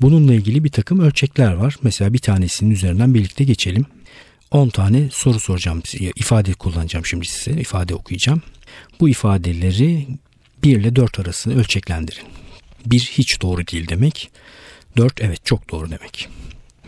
Bununla 0.00 0.34
ilgili 0.34 0.64
bir 0.64 0.68
takım 0.68 1.00
ölçekler 1.00 1.52
var. 1.52 1.76
Mesela 1.82 2.12
bir 2.12 2.18
tanesinin 2.18 2.70
üzerinden 2.70 3.14
birlikte 3.14 3.44
geçelim. 3.44 3.86
10 4.50 4.68
tane 4.68 5.08
soru 5.12 5.40
soracağım 5.40 5.82
ifade 6.16 6.52
kullanacağım 6.52 7.06
şimdi 7.06 7.26
size. 7.26 7.60
ifade 7.60 7.94
okuyacağım. 7.94 8.42
Bu 9.00 9.08
ifadeleri 9.08 10.06
1 10.62 10.76
ile 10.76 10.96
4 10.96 11.18
arasında 11.18 11.54
ölçeklendirin. 11.54 12.26
1 12.86 13.00
hiç 13.00 13.42
doğru 13.42 13.66
değil 13.66 13.88
demek. 13.88 14.30
4 14.96 15.20
evet 15.20 15.46
çok 15.46 15.70
doğru 15.70 15.90
demek. 15.90 16.28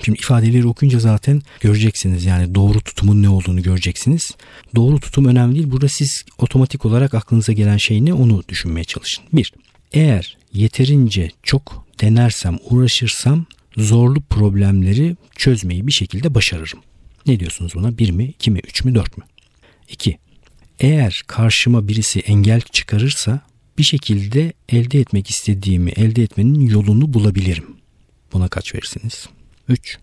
Şimdi 0.03 0.19
ifadeleri 0.19 0.67
okuyunca 0.67 0.99
zaten 0.99 1.43
göreceksiniz 1.61 2.25
yani 2.25 2.55
doğru 2.55 2.81
tutumun 2.81 3.23
ne 3.23 3.29
olduğunu 3.29 3.63
göreceksiniz. 3.63 4.31
Doğru 4.75 5.01
tutum 5.01 5.25
önemli 5.25 5.55
değil. 5.55 5.71
Burada 5.71 5.89
siz 5.89 6.25
otomatik 6.39 6.85
olarak 6.85 7.15
aklınıza 7.15 7.53
gelen 7.53 7.77
şey 7.77 8.05
ne 8.05 8.15
onu 8.15 8.43
düşünmeye 8.49 8.85
çalışın. 8.85 9.25
1. 9.33 9.53
Eğer 9.93 10.37
yeterince 10.53 11.31
çok 11.43 11.87
denersem, 12.01 12.59
uğraşırsam 12.71 13.47
zorlu 13.77 14.21
problemleri 14.21 15.17
çözmeyi 15.37 15.87
bir 15.87 15.93
şekilde 15.93 16.35
başarırım. 16.35 16.79
Ne 17.27 17.41
diyorsunuz 17.41 17.75
buna? 17.75 17.99
1 17.99 18.11
mi, 18.11 18.25
2 18.25 18.51
mi, 18.51 18.61
3 18.69 18.85
mü, 18.85 18.95
4 18.95 19.19
mü? 19.19 19.25
2. 19.89 20.19
Eğer 20.79 21.23
karşıma 21.27 21.89
birisi 21.89 22.21
engel 22.21 22.61
çıkarırsa 22.61 23.41
bir 23.79 23.83
şekilde 23.83 24.53
elde 24.69 25.01
etmek 25.01 25.31
istediğimi 25.31 25.91
elde 25.91 26.23
etmenin 26.23 26.61
yolunu 26.61 27.13
bulabilirim. 27.15 27.77
Buna 28.33 28.49
kaç 28.49 28.75
verirsiniz? 28.75 29.29
3. 29.69 29.99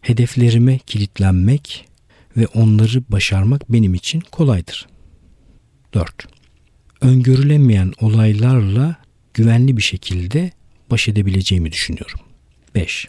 Hedeflerime 0.00 0.78
kilitlenmek 0.78 1.88
ve 2.36 2.46
onları 2.46 3.02
başarmak 3.08 3.72
benim 3.72 3.94
için 3.94 4.20
kolaydır. 4.20 4.86
4. 5.94 6.26
Öngörülemeyen 7.00 7.92
olaylarla 8.00 8.96
güvenli 9.34 9.76
bir 9.76 9.82
şekilde 9.82 10.50
baş 10.90 11.08
edebileceğimi 11.08 11.72
düşünüyorum. 11.72 12.20
5. 12.74 13.08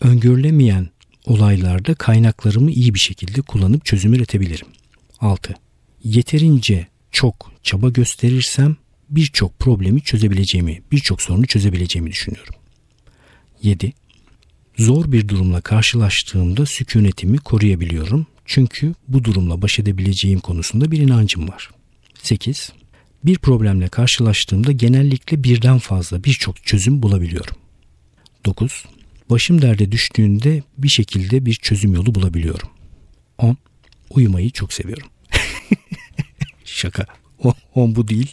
Öngörülemeyen 0.00 0.88
olaylarda 1.26 1.94
kaynaklarımı 1.94 2.70
iyi 2.70 2.94
bir 2.94 2.98
şekilde 2.98 3.42
kullanıp 3.42 3.84
çözüm 3.84 4.14
üretebilirim. 4.14 4.66
6. 5.20 5.54
Yeterince 6.04 6.86
çok 7.10 7.52
çaba 7.62 7.88
gösterirsem 7.88 8.76
birçok 9.10 9.58
problemi 9.58 10.00
çözebileceğimi, 10.00 10.82
birçok 10.92 11.22
sorunu 11.22 11.46
çözebileceğimi 11.46 12.10
düşünüyorum. 12.10 12.54
7. 13.62 13.92
Zor 14.78 15.12
bir 15.12 15.28
durumla 15.28 15.60
karşılaştığımda 15.60 16.66
sükunetimi 16.66 17.38
koruyabiliyorum. 17.38 18.26
Çünkü 18.44 18.94
bu 19.08 19.24
durumla 19.24 19.62
baş 19.62 19.78
edebileceğim 19.78 20.40
konusunda 20.40 20.90
bir 20.90 20.98
inancım 20.98 21.48
var. 21.48 21.70
8. 22.22 22.72
Bir 23.24 23.38
problemle 23.38 23.88
karşılaştığımda 23.88 24.72
genellikle 24.72 25.44
birden 25.44 25.78
fazla 25.78 26.24
birçok 26.24 26.64
çözüm 26.64 27.02
bulabiliyorum. 27.02 27.56
9. 28.46 28.84
Başım 29.30 29.62
derde 29.62 29.92
düştüğünde 29.92 30.62
bir 30.78 30.88
şekilde 30.88 31.46
bir 31.46 31.54
çözüm 31.54 31.94
yolu 31.94 32.14
bulabiliyorum. 32.14 32.68
10. 33.38 33.56
Uyumayı 34.10 34.50
çok 34.50 34.72
seviyorum. 34.72 35.08
Şaka. 36.64 37.06
10 37.74 37.96
bu 37.96 38.08
değil. 38.08 38.32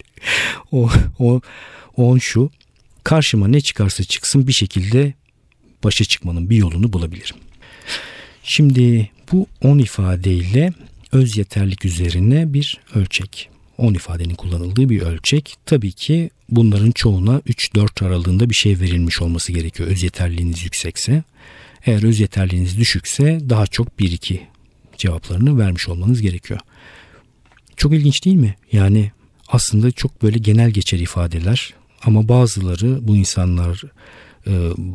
O, 0.72 0.89
o, 1.20 1.42
10 1.98 2.18
şu. 2.18 2.51
Karşıma 3.04 3.48
ne 3.48 3.62
çıkarsa 3.62 4.04
çıksın 4.04 4.48
bir 4.48 4.54
şekilde 4.54 5.13
başa 5.84 6.06
çıkmanın 6.06 6.50
bir 6.50 6.58
yolunu 6.58 6.94
bulabilirim. 6.94 7.36
Şimdi 8.44 9.10
bu 9.32 9.48
10 9.62 9.77
ifadeyle 9.77 10.74
öz 11.12 11.38
yeterlik 11.38 11.86
üzerine 11.86 12.54
bir 12.54 12.80
ölçek. 12.96 13.50
10 13.77 13.94
ifadenin 13.94 14.36
kullanıldığı 14.36 14.89
bir 14.89 15.01
ölçek. 15.01 15.55
Tabii 15.65 15.91
ki 15.91 16.29
bunların 16.50 16.91
çoğuna 16.91 17.38
3-4 17.38 18.05
aralığında 18.05 18.50
bir 18.50 18.55
şey 18.55 18.79
verilmiş 18.79 19.22
olması 19.22 19.51
gerekiyor. 19.51 19.89
Öz 19.89 20.03
yeterliğiniz 20.03 20.63
yüksekse. 20.63 21.24
Eğer 21.86 22.03
öz 22.03 22.20
yeterliğiniz 22.20 22.77
düşükse 22.77 23.39
daha 23.50 23.67
çok 23.67 23.88
1-2 24.00 24.39
cevaplarını 24.98 25.60
vermiş 25.60 25.89
olmanız 25.89 26.22
gerekiyor. 26.22 26.60
Çok 27.77 27.94
ilginç 27.94 28.25
değil 28.25 28.36
mi? 28.36 28.55
Yani 28.72 29.12
aslında 29.48 29.91
çok 29.91 30.24
böyle 30.24 30.38
genel 30.39 30.72
geçer 30.72 31.00
ifadeler 31.00 31.74
ama 32.03 32.29
bazıları 32.29 33.08
bu 33.08 33.15
insanlar 33.15 33.82
e, 34.48 34.51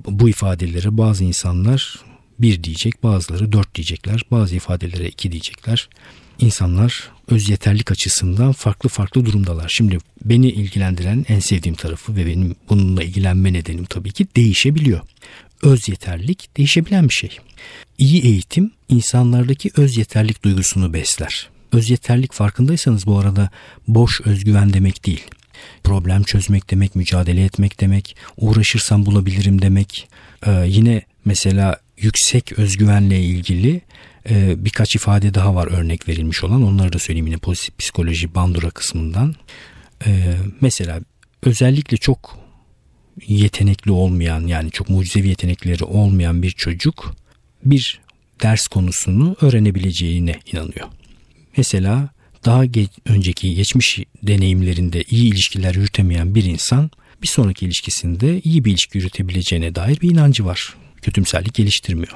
bu 0.07 0.29
ifadelere 0.29 0.99
bazı 0.99 1.25
insanlar 1.25 2.01
bir 2.39 2.65
diyecek 2.65 3.03
bazıları 3.03 3.53
dört 3.53 3.75
diyecekler 3.75 4.23
bazı 4.31 4.57
ifadelere 4.57 5.09
iki 5.09 5.33
diyecekler. 5.33 5.89
İnsanlar 6.41 7.11
öz 7.31 7.49
yeterlik 7.49 7.91
açısından 7.91 8.53
farklı 8.53 8.89
farklı 8.89 9.27
durumdalar. 9.27 9.69
Şimdi 9.69 9.99
beni 10.25 10.49
ilgilendiren 10.49 11.27
en 11.29 11.41
sevdiğim 11.41 11.77
tarafı 11.77 12.17
ve 12.17 12.27
benim 12.27 12.57
bununla 12.69 13.03
ilgilenme 13.03 13.53
nedenim 13.53 13.85
tabii 13.85 14.13
ki 14.13 14.27
değişebiliyor. 14.37 15.01
Öz 15.63 15.89
yeterlik 15.89 16.57
değişebilen 16.57 17.09
bir 17.09 17.15
şey. 17.15 17.39
İyi 17.99 18.23
eğitim 18.25 18.71
insanlardaki 18.89 19.71
öz 19.77 19.97
yeterlik 19.97 20.45
duygusunu 20.45 20.93
besler. 20.93 21.49
Öz 21.73 21.91
yeterlik 21.91 22.33
farkındaysanız 22.33 23.07
bu 23.07 23.19
arada 23.19 23.51
boş 23.89 24.21
özgüven 24.21 24.73
demek 24.73 25.07
değil. 25.07 25.25
Problem 25.85 26.23
çözmek 26.23 26.71
demek, 26.71 26.97
mücadele 26.97 27.45
etmek 27.45 27.81
demek, 27.81 28.17
uğraşırsam 28.37 29.07
bulabilirim 29.07 29.63
demek. 29.63 30.09
Ee, 30.47 30.65
yine 30.67 31.03
mesela 31.25 31.81
yüksek 31.99 32.53
özgüvenle 32.53 33.23
ilgili 33.23 33.81
e, 34.31 34.65
birkaç 34.65 34.97
ifade 34.97 35.35
daha 35.35 35.55
var 35.55 35.67
örnek 35.67 36.09
verilmiş 36.09 36.45
olan. 36.45 36.63
Onları 36.63 36.93
da 36.93 36.99
söyleyeyim 36.99 37.27
yine 37.27 37.39
pozitif 37.39 37.79
psikoloji 37.79 38.35
bandura 38.35 38.71
kısmından. 38.71 39.35
Ee, 40.07 40.37
mesela 40.61 41.01
özellikle 41.43 41.97
çok 41.97 42.39
yetenekli 43.27 43.91
olmayan 43.91 44.47
yani 44.47 44.71
çok 44.71 44.89
mucizevi 44.89 45.29
yetenekleri 45.29 45.85
olmayan 45.85 46.43
bir 46.43 46.51
çocuk 46.51 47.15
bir 47.65 48.01
ders 48.43 48.67
konusunu 48.67 49.37
öğrenebileceğine 49.41 50.41
inanıyor. 50.53 50.89
Mesela 51.57 52.09
daha 52.45 52.65
geç, 52.65 52.91
önceki 53.07 53.55
geçmiş 53.55 53.99
deneyimlerinde 54.23 55.03
iyi 55.11 55.33
ilişkiler 55.33 55.75
yürütemeyen 55.75 56.35
bir 56.35 56.45
insan 56.45 56.91
bir 57.23 57.29
sonraki 57.29 57.67
ilişkisinde 57.67 58.41
iyi 58.41 58.65
bir 58.65 58.71
ilişki 58.71 58.99
yürütebileceğine 58.99 59.75
dair 59.75 60.01
bir 60.01 60.11
inancı 60.11 60.45
var. 60.45 60.75
Kötümserlik 61.03 61.55
geliştirmiyor. 61.55 62.13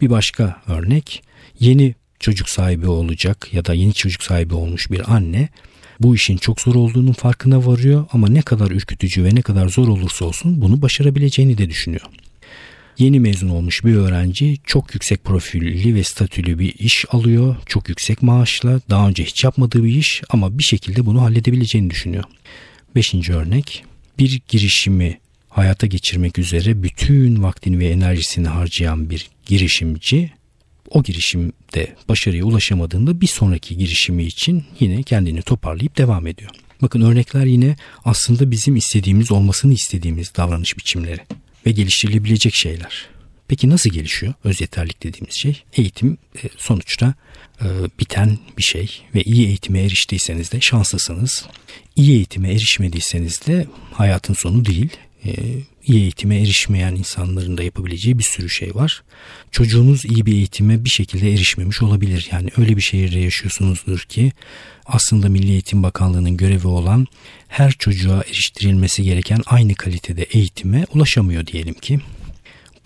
Bir 0.00 0.10
başka 0.10 0.62
örnek 0.66 1.22
yeni 1.60 1.94
çocuk 2.20 2.48
sahibi 2.48 2.86
olacak 2.86 3.48
ya 3.54 3.64
da 3.64 3.74
yeni 3.74 3.94
çocuk 3.94 4.22
sahibi 4.22 4.54
olmuş 4.54 4.90
bir 4.90 5.14
anne 5.14 5.48
bu 6.00 6.14
işin 6.14 6.36
çok 6.36 6.60
zor 6.60 6.74
olduğunun 6.74 7.12
farkına 7.12 7.66
varıyor 7.66 8.06
ama 8.12 8.28
ne 8.28 8.42
kadar 8.42 8.70
ürkütücü 8.70 9.24
ve 9.24 9.34
ne 9.34 9.42
kadar 9.42 9.68
zor 9.68 9.88
olursa 9.88 10.24
olsun 10.24 10.60
bunu 10.60 10.82
başarabileceğini 10.82 11.58
de 11.58 11.70
düşünüyor. 11.70 12.02
Yeni 12.98 13.20
mezun 13.20 13.48
olmuş 13.48 13.84
bir 13.84 13.94
öğrenci 13.94 14.58
çok 14.64 14.94
yüksek 14.94 15.24
profilli 15.24 15.94
ve 15.94 16.04
statülü 16.04 16.58
bir 16.58 16.74
iş 16.74 17.04
alıyor. 17.10 17.56
Çok 17.66 17.88
yüksek 17.88 18.22
maaşla 18.22 18.80
daha 18.90 19.08
önce 19.08 19.24
hiç 19.24 19.44
yapmadığı 19.44 19.84
bir 19.84 19.94
iş 19.94 20.22
ama 20.28 20.58
bir 20.58 20.62
şekilde 20.62 21.06
bunu 21.06 21.22
halledebileceğini 21.22 21.90
düşünüyor. 21.90 22.24
Beşinci 22.94 23.32
örnek 23.32 23.84
bir 24.18 24.40
girişimi 24.48 25.18
hayata 25.48 25.86
geçirmek 25.86 26.38
üzere 26.38 26.82
bütün 26.82 27.42
vaktini 27.42 27.78
ve 27.78 27.88
enerjisini 27.88 28.48
harcayan 28.48 29.10
bir 29.10 29.28
girişimci 29.46 30.30
o 30.90 31.02
girişimde 31.02 31.96
başarıya 32.08 32.44
ulaşamadığında 32.44 33.20
bir 33.20 33.26
sonraki 33.26 33.78
girişimi 33.78 34.24
için 34.24 34.64
yine 34.80 35.02
kendini 35.02 35.42
toparlayıp 35.42 35.98
devam 35.98 36.26
ediyor. 36.26 36.50
Bakın 36.82 37.00
örnekler 37.00 37.46
yine 37.46 37.76
aslında 38.04 38.50
bizim 38.50 38.76
istediğimiz 38.76 39.32
olmasını 39.32 39.72
istediğimiz 39.72 40.34
davranış 40.36 40.78
biçimleri 40.78 41.20
ve 41.66 41.70
geliştirilebilecek 41.70 42.54
şeyler. 42.54 43.08
Peki 43.48 43.70
nasıl 43.70 43.90
gelişiyor 43.90 44.34
öz 44.44 44.60
yeterlik 44.60 45.02
dediğimiz 45.02 45.34
şey? 45.34 45.62
Eğitim 45.76 46.18
e, 46.44 46.48
sonuçta 46.56 47.14
e, 47.60 47.66
biten 48.00 48.38
bir 48.58 48.62
şey 48.62 49.00
ve 49.14 49.22
iyi 49.22 49.46
eğitime 49.46 49.80
eriştiyseniz 49.80 50.52
de 50.52 50.60
şanslısınız. 50.60 51.46
İyi 51.96 52.12
eğitime 52.12 52.50
erişmediyseniz 52.50 53.46
de 53.46 53.66
hayatın 53.92 54.34
sonu 54.34 54.64
değil. 54.64 54.90
E, 55.24 55.32
iyi 55.86 56.00
eğitime 56.00 56.40
erişmeyen 56.40 56.94
insanların 56.94 57.58
da 57.58 57.62
yapabileceği 57.62 58.18
bir 58.18 58.24
sürü 58.24 58.50
şey 58.50 58.74
var. 58.74 59.02
Çocuğunuz 59.50 60.04
iyi 60.04 60.26
bir 60.26 60.32
eğitime 60.32 60.84
bir 60.84 60.90
şekilde 60.90 61.32
erişmemiş 61.32 61.82
olabilir. 61.82 62.28
Yani 62.32 62.50
öyle 62.58 62.76
bir 62.76 62.82
şehirde 62.82 63.18
yaşıyorsunuzdur 63.18 64.00
ki 64.00 64.32
aslında 64.86 65.28
Milli 65.28 65.50
Eğitim 65.50 65.82
Bakanlığı'nın 65.82 66.36
görevi 66.36 66.66
olan 66.66 67.06
her 67.48 67.72
çocuğa 67.72 68.22
eriştirilmesi 68.22 69.02
gereken 69.02 69.42
aynı 69.46 69.74
kalitede 69.74 70.22
eğitime 70.22 70.86
ulaşamıyor 70.94 71.46
diyelim 71.46 71.74
ki. 71.74 72.00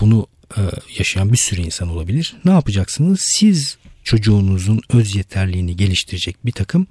Bunu 0.00 0.26
e, 0.56 0.60
yaşayan 0.98 1.32
bir 1.32 1.36
sürü 1.36 1.60
insan 1.60 1.88
olabilir. 1.88 2.36
Ne 2.44 2.50
yapacaksınız? 2.50 3.20
Siz 3.20 3.76
çocuğunuzun 4.04 4.80
öz 4.92 5.16
yeterliğini 5.16 5.76
geliştirecek 5.76 6.36
bir 6.46 6.52
takım 6.52 6.86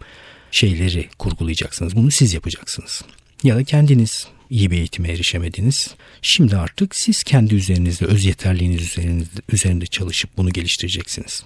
şeyleri 0.52 1.10
kurgulayacaksınız. 1.18 1.96
Bunu 1.96 2.12
siz 2.12 2.34
yapacaksınız. 2.34 3.02
Ya 3.44 3.56
da 3.56 3.64
kendiniz 3.64 4.28
iyi 4.52 4.72
bir 4.72 4.78
eğitime 4.78 5.12
erişemediniz. 5.12 5.96
Şimdi 6.22 6.58
artık 6.58 6.96
siz 6.96 7.24
kendi 7.24 7.56
üzerinizde 7.56 8.06
öz 8.06 8.26
yeterliğiniz 8.26 8.82
üzerinde, 8.82 9.26
üzerinde 9.50 9.86
çalışıp 9.86 10.38
bunu 10.38 10.50
geliştireceksiniz. 10.50 11.44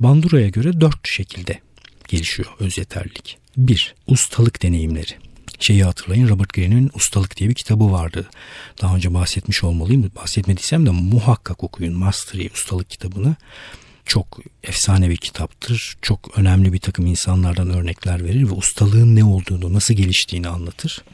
Bandura'ya 0.00 0.48
göre 0.48 0.80
dört 0.80 1.08
şekilde 1.08 1.60
gelişiyor 2.08 2.48
öz 2.60 2.78
yeterlilik. 2.78 3.38
Bir, 3.56 3.94
ustalık 4.06 4.62
deneyimleri. 4.62 5.12
Şeyi 5.60 5.84
hatırlayın 5.84 6.28
Robert 6.28 6.52
Greene'in 6.52 6.90
Ustalık 6.94 7.36
diye 7.36 7.50
bir 7.50 7.54
kitabı 7.54 7.92
vardı. 7.92 8.30
Daha 8.82 8.96
önce 8.96 9.14
bahsetmiş 9.14 9.64
olmalıyım. 9.64 10.10
Bahsetmediysem 10.16 10.86
de 10.86 10.90
muhakkak 10.90 11.64
okuyun 11.64 11.94
Mastery 11.94 12.46
Ustalık 12.54 12.90
kitabını. 12.90 13.36
Çok 14.06 14.40
efsane 14.62 15.10
bir 15.10 15.16
kitaptır. 15.16 15.96
Çok 16.02 16.38
önemli 16.38 16.72
bir 16.72 16.78
takım 16.78 17.06
insanlardan 17.06 17.70
örnekler 17.70 18.24
verir 18.24 18.42
ve 18.42 18.50
ustalığın 18.50 19.16
ne 19.16 19.24
olduğunu, 19.24 19.72
nasıl 19.72 19.94
geliştiğini 19.94 20.48
anlatır. 20.48 21.04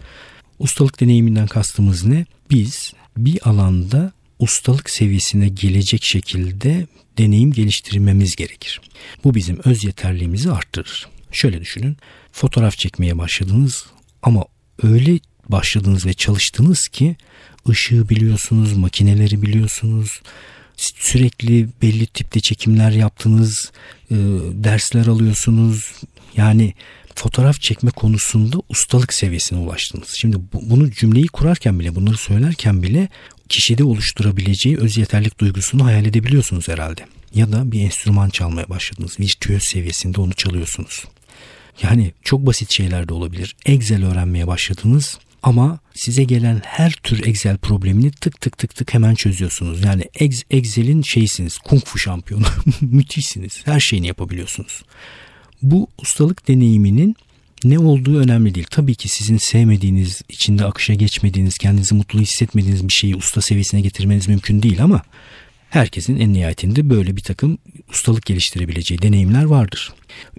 Ustalık 0.58 1.00
deneyiminden 1.00 1.46
kastımız 1.46 2.04
ne? 2.04 2.26
Biz 2.50 2.92
bir 3.16 3.48
alanda 3.48 4.12
ustalık 4.38 4.90
seviyesine 4.90 5.48
gelecek 5.48 6.04
şekilde 6.04 6.86
deneyim 7.18 7.52
geliştirmemiz 7.52 8.36
gerekir. 8.36 8.80
Bu 9.24 9.34
bizim 9.34 9.58
öz 9.64 9.84
yeterliğimizi 9.84 10.52
arttırır. 10.52 11.08
Şöyle 11.32 11.60
düşünün. 11.60 11.96
Fotoğraf 12.32 12.78
çekmeye 12.78 13.18
başladınız 13.18 13.86
ama 14.22 14.44
öyle 14.82 15.18
başladınız 15.48 16.06
ve 16.06 16.14
çalıştınız 16.14 16.88
ki 16.88 17.16
ışığı 17.68 18.08
biliyorsunuz, 18.08 18.72
makineleri 18.72 19.42
biliyorsunuz, 19.42 20.22
sürekli 20.76 21.68
belli 21.82 22.06
tipte 22.06 22.40
çekimler 22.40 22.90
yaptınız, 22.90 23.72
dersler 24.52 25.06
alıyorsunuz. 25.06 25.92
Yani 26.36 26.74
fotoğraf 27.16 27.60
çekme 27.60 27.90
konusunda 27.90 28.56
ustalık 28.68 29.12
seviyesine 29.12 29.58
ulaştınız. 29.58 30.08
Şimdi 30.08 30.36
bu, 30.52 30.70
bunu 30.70 30.90
cümleyi 30.90 31.26
kurarken 31.26 31.80
bile 31.80 31.94
bunları 31.94 32.16
söylerken 32.16 32.82
bile 32.82 33.08
kişide 33.48 33.84
oluşturabileceği 33.84 34.78
öz 34.78 34.96
yeterlik 34.96 35.38
duygusunu 35.38 35.84
hayal 35.84 36.04
edebiliyorsunuz 36.06 36.68
herhalde. 36.68 37.06
Ya 37.34 37.52
da 37.52 37.72
bir 37.72 37.80
enstrüman 37.80 38.30
çalmaya 38.30 38.68
başladınız. 38.68 39.20
Virtüöz 39.20 39.64
seviyesinde 39.64 40.20
onu 40.20 40.34
çalıyorsunuz. 40.34 41.04
Yani 41.82 42.12
çok 42.22 42.46
basit 42.46 42.72
şeyler 42.72 43.08
de 43.08 43.14
olabilir. 43.14 43.56
Excel 43.66 44.04
öğrenmeye 44.04 44.46
başladınız 44.46 45.18
ama 45.42 45.78
size 45.94 46.24
gelen 46.24 46.62
her 46.64 46.92
tür 46.92 47.26
Excel 47.26 47.56
problemini 47.56 48.10
tık 48.10 48.40
tık 48.40 48.58
tık 48.58 48.74
tık 48.74 48.94
hemen 48.94 49.14
çözüyorsunuz. 49.14 49.84
Yani 49.84 50.04
Excel'in 50.50 51.02
şeysiniz, 51.02 51.58
kung 51.58 51.84
fu 51.84 51.98
şampiyonu. 51.98 52.46
Müthişsiniz. 52.80 53.66
Her 53.66 53.80
şeyini 53.80 54.06
yapabiliyorsunuz. 54.06 54.82
Bu 55.62 55.88
ustalık 55.98 56.48
deneyiminin 56.48 57.16
ne 57.64 57.78
olduğu 57.78 58.18
önemli 58.18 58.54
değil. 58.54 58.66
Tabii 58.70 58.94
ki 58.94 59.08
sizin 59.08 59.36
sevmediğiniz, 59.36 60.22
içinde 60.28 60.64
akışa 60.64 60.94
geçmediğiniz, 60.94 61.58
kendinizi 61.58 61.94
mutlu 61.94 62.20
hissetmediğiniz 62.20 62.88
bir 62.88 62.92
şeyi 62.92 63.16
usta 63.16 63.40
seviyesine 63.40 63.80
getirmeniz 63.80 64.28
mümkün 64.28 64.62
değil 64.62 64.82
ama 64.82 65.02
herkesin 65.70 66.16
en 66.16 66.32
nihayetinde 66.32 66.90
böyle 66.90 67.16
bir 67.16 67.22
takım 67.22 67.58
ustalık 67.90 68.26
geliştirebileceği 68.26 69.02
deneyimler 69.02 69.44
vardır. 69.44 69.92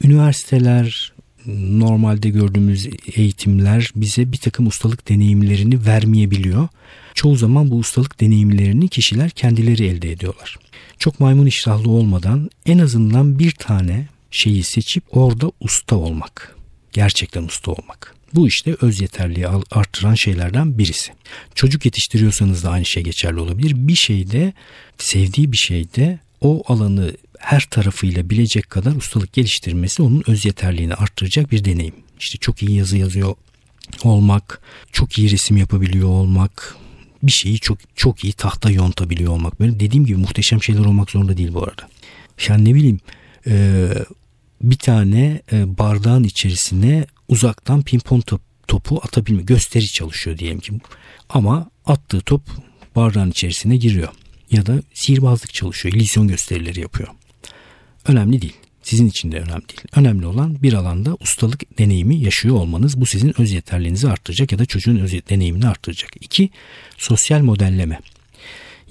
Üniversiteler, 0.03 1.13
normalde 1.55 2.29
gördüğümüz 2.29 2.87
eğitimler 3.15 3.91
bize 3.95 4.31
bir 4.31 4.37
takım 4.37 4.67
ustalık 4.67 5.09
deneyimlerini 5.09 5.85
vermeyebiliyor. 5.85 6.67
Çoğu 7.13 7.35
zaman 7.35 7.71
bu 7.71 7.75
ustalık 7.75 8.21
deneyimlerini 8.21 8.89
kişiler 8.89 9.29
kendileri 9.29 9.85
elde 9.85 10.11
ediyorlar. 10.11 10.57
Çok 10.99 11.19
maymun 11.19 11.45
iştahlı 11.45 11.89
olmadan 11.89 12.49
en 12.65 12.79
azından 12.79 13.39
bir 13.39 13.51
tane 13.51 14.07
şeyi 14.31 14.63
seçip 14.63 15.03
orada 15.17 15.51
usta 15.59 15.95
olmak. 15.95 16.55
Gerçekten 16.93 17.43
usta 17.43 17.71
olmak. 17.71 18.15
Bu 18.33 18.47
işte 18.47 18.75
öz 18.81 19.01
yeterliği 19.01 19.47
arttıran 19.47 20.15
şeylerden 20.15 20.77
birisi. 20.77 21.11
Çocuk 21.55 21.85
yetiştiriyorsanız 21.85 22.63
da 22.63 22.69
aynı 22.69 22.85
şey 22.85 23.03
geçerli 23.03 23.39
olabilir. 23.39 23.73
Bir 23.75 23.95
şeyde 23.95 24.53
sevdiği 24.97 25.51
bir 25.51 25.57
şeyde 25.57 26.19
o 26.41 26.63
alanı 26.67 27.13
her 27.39 27.67
tarafıyla 27.71 28.29
bilecek 28.29 28.69
kadar 28.69 28.95
ustalık 28.95 29.33
geliştirmesi 29.33 30.01
onun 30.01 30.23
öz 30.27 30.45
yeterliğini 30.45 30.93
arttıracak 30.93 31.51
bir 31.51 31.65
deneyim. 31.65 31.95
İşte 32.19 32.37
çok 32.37 32.63
iyi 32.63 32.77
yazı 32.77 32.97
yazıyor 32.97 33.35
olmak, 34.03 34.61
çok 34.91 35.17
iyi 35.17 35.31
resim 35.31 35.57
yapabiliyor 35.57 36.07
olmak, 36.07 36.75
bir 37.23 37.31
şeyi 37.31 37.59
çok 37.59 37.77
çok 37.95 38.23
iyi 38.23 38.33
tahta 38.33 38.71
yontabiliyor 38.71 39.31
olmak. 39.31 39.59
Böyle 39.59 39.79
dediğim 39.79 40.05
gibi 40.05 40.17
muhteşem 40.17 40.63
şeyler 40.63 40.85
olmak 40.85 41.11
zorunda 41.11 41.37
değil 41.37 41.53
bu 41.53 41.63
arada. 41.63 41.89
Yani 42.47 42.69
ne 42.69 42.75
bileyim 42.75 42.99
e, 43.47 43.89
bir 44.61 44.77
tane 44.77 45.41
e, 45.51 45.77
bardağın 45.77 46.23
içerisine 46.23 47.05
uzaktan 47.27 47.81
pimpon 47.83 48.21
top, 48.21 48.41
topu 48.67 48.99
atabilme 49.03 49.41
gösteri 49.41 49.87
çalışıyor 49.87 50.37
diyelim 50.37 50.59
ki. 50.59 50.73
Ama 51.29 51.69
attığı 51.85 52.21
top 52.21 52.41
bardağın 52.95 53.31
içerisine 53.31 53.77
giriyor. 53.77 54.09
Ya 54.51 54.65
da 54.65 54.81
sihirbazlık 54.93 55.53
çalışıyor, 55.53 55.95
illüzyon 55.95 56.27
gösterileri 56.27 56.79
yapıyor. 56.79 57.09
Önemli 58.07 58.41
değil. 58.41 58.55
Sizin 58.83 59.07
için 59.07 59.31
de 59.31 59.35
önemli 59.35 59.69
değil. 59.69 59.81
Önemli 59.95 60.25
olan 60.25 60.63
bir 60.63 60.73
alanda 60.73 61.17
ustalık 61.19 61.77
deneyimi 61.77 62.15
yaşıyor 62.15 62.55
olmanız. 62.55 63.01
Bu 63.01 63.05
sizin 63.05 63.41
öz 63.41 63.51
yeterliğinizi 63.51 64.09
arttıracak 64.09 64.51
ya 64.51 64.59
da 64.59 64.65
çocuğun 64.65 64.97
öz 64.97 65.11
deneyimini 65.11 65.67
arttıracak. 65.67 66.11
İki, 66.21 66.49
sosyal 66.97 67.41
modelleme. 67.41 67.99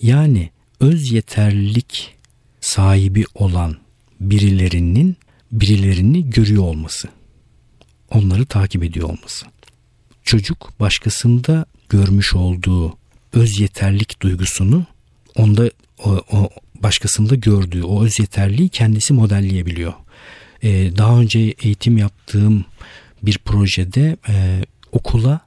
Yani 0.03 0.51
öz 0.81 1.13
yeterlilik 1.13 2.15
sahibi 2.61 3.25
olan 3.35 3.77
birilerinin 4.21 5.17
birilerini 5.53 6.31
görüyor 6.31 6.63
olması. 6.63 7.09
Onları 8.11 8.47
takip 8.47 8.85
ediyor 8.85 9.09
olması. 9.09 9.47
Çocuk 10.23 10.73
başkasında 10.81 11.67
görmüş 11.89 12.35
olduğu 12.35 12.97
öz 13.33 13.61
yeterlik 13.61 14.23
duygusunu 14.23 14.87
onda 15.37 15.71
o, 16.05 16.21
o 16.33 16.51
başkasında 16.83 17.35
gördüğü 17.35 17.83
o 17.83 18.05
öz 18.05 18.21
yeterliği 18.21 18.69
kendisi 18.69 19.15
modelleyebiliyor. 19.15 19.93
Ee, 20.63 20.97
daha 20.97 21.21
önce 21.21 21.39
eğitim 21.39 21.99
yaptığım 21.99 22.65
bir 23.23 23.39
projede 23.39 24.17
e, 24.29 24.65
okula 24.93 25.41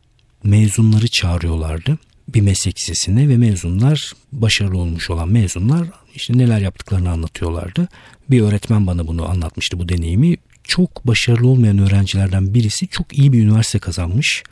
mezunları 0.43 1.07
çağırıyorlardı 1.07 1.97
bir 2.33 2.41
meslek 2.41 2.79
lisesine 2.79 3.29
ve 3.29 3.37
mezunlar 3.37 4.13
başarılı 4.31 4.77
olmuş 4.77 5.09
olan 5.09 5.29
mezunlar 5.29 5.87
işte 6.15 6.37
neler 6.37 6.59
yaptıklarını 6.59 7.09
anlatıyorlardı. 7.09 7.87
Bir 8.29 8.41
öğretmen 8.41 8.87
bana 8.87 9.07
bunu 9.07 9.29
anlatmıştı 9.29 9.79
bu 9.79 9.89
deneyimi. 9.89 10.35
Çok 10.63 11.07
başarılı 11.07 11.47
olmayan 11.47 11.77
öğrencilerden 11.77 12.53
birisi 12.53 12.87
çok 12.87 13.17
iyi 13.17 13.33
bir 13.33 13.43
üniversite 13.43 13.79
kazanmış 13.79 14.43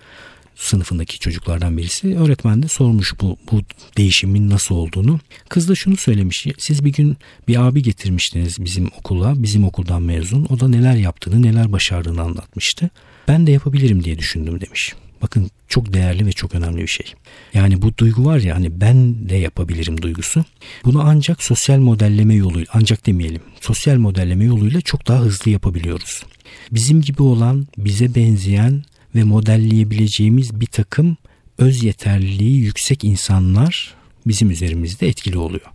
sınıfındaki 0.57 1.19
çocuklardan 1.19 1.77
birisi. 1.77 2.17
Öğretmen 2.17 2.63
de 2.63 2.67
sormuş 2.67 3.13
bu, 3.21 3.37
bu 3.51 3.61
değişimin 3.97 4.49
nasıl 4.49 4.75
olduğunu. 4.75 5.19
Kız 5.49 5.69
da 5.69 5.75
şunu 5.75 5.97
söylemiş. 5.97 6.47
Siz 6.57 6.85
bir 6.85 6.93
gün 6.93 7.17
bir 7.47 7.55
abi 7.55 7.83
getirmiştiniz 7.83 8.65
bizim 8.65 8.87
okula. 8.99 9.43
Bizim 9.43 9.63
okuldan 9.63 10.01
mezun. 10.01 10.47
O 10.49 10.59
da 10.59 10.67
neler 10.67 10.95
yaptığını 10.95 11.41
neler 11.41 11.71
başardığını 11.71 12.21
anlatmıştı. 12.21 12.89
Ben 13.27 13.47
de 13.47 13.51
yapabilirim 13.51 14.03
diye 14.03 14.19
düşündüm 14.19 14.61
demiş. 14.61 14.93
Bakın 15.21 15.51
çok 15.67 15.93
değerli 15.93 16.25
ve 16.25 16.31
çok 16.31 16.55
önemli 16.55 16.81
bir 16.81 16.87
şey. 16.87 17.13
Yani 17.53 17.81
bu 17.81 17.97
duygu 17.97 18.25
var 18.25 18.39
ya 18.39 18.55
hani 18.55 18.81
ben 18.81 19.29
de 19.29 19.35
yapabilirim 19.35 20.01
duygusu. 20.01 20.45
Bunu 20.85 21.01
ancak 21.01 21.43
sosyal 21.43 21.77
modelleme 21.77 22.35
yoluyla 22.35 22.67
ancak 22.73 23.05
demeyelim. 23.05 23.41
Sosyal 23.61 23.97
modelleme 23.97 24.45
yoluyla 24.45 24.81
çok 24.81 25.07
daha 25.07 25.19
hızlı 25.19 25.51
yapabiliyoruz. 25.51 26.23
Bizim 26.71 27.01
gibi 27.01 27.23
olan, 27.23 27.67
bize 27.77 28.15
benzeyen 28.15 28.83
ve 29.15 29.23
modelleyebileceğimiz 29.23 30.59
bir 30.59 30.65
takım 30.65 31.17
öz 31.57 31.83
yeterliliği 31.83 32.57
yüksek 32.57 33.03
insanlar 33.03 33.93
bizim 34.27 34.51
üzerimizde 34.51 35.07
etkili 35.07 35.37
oluyor. 35.37 35.65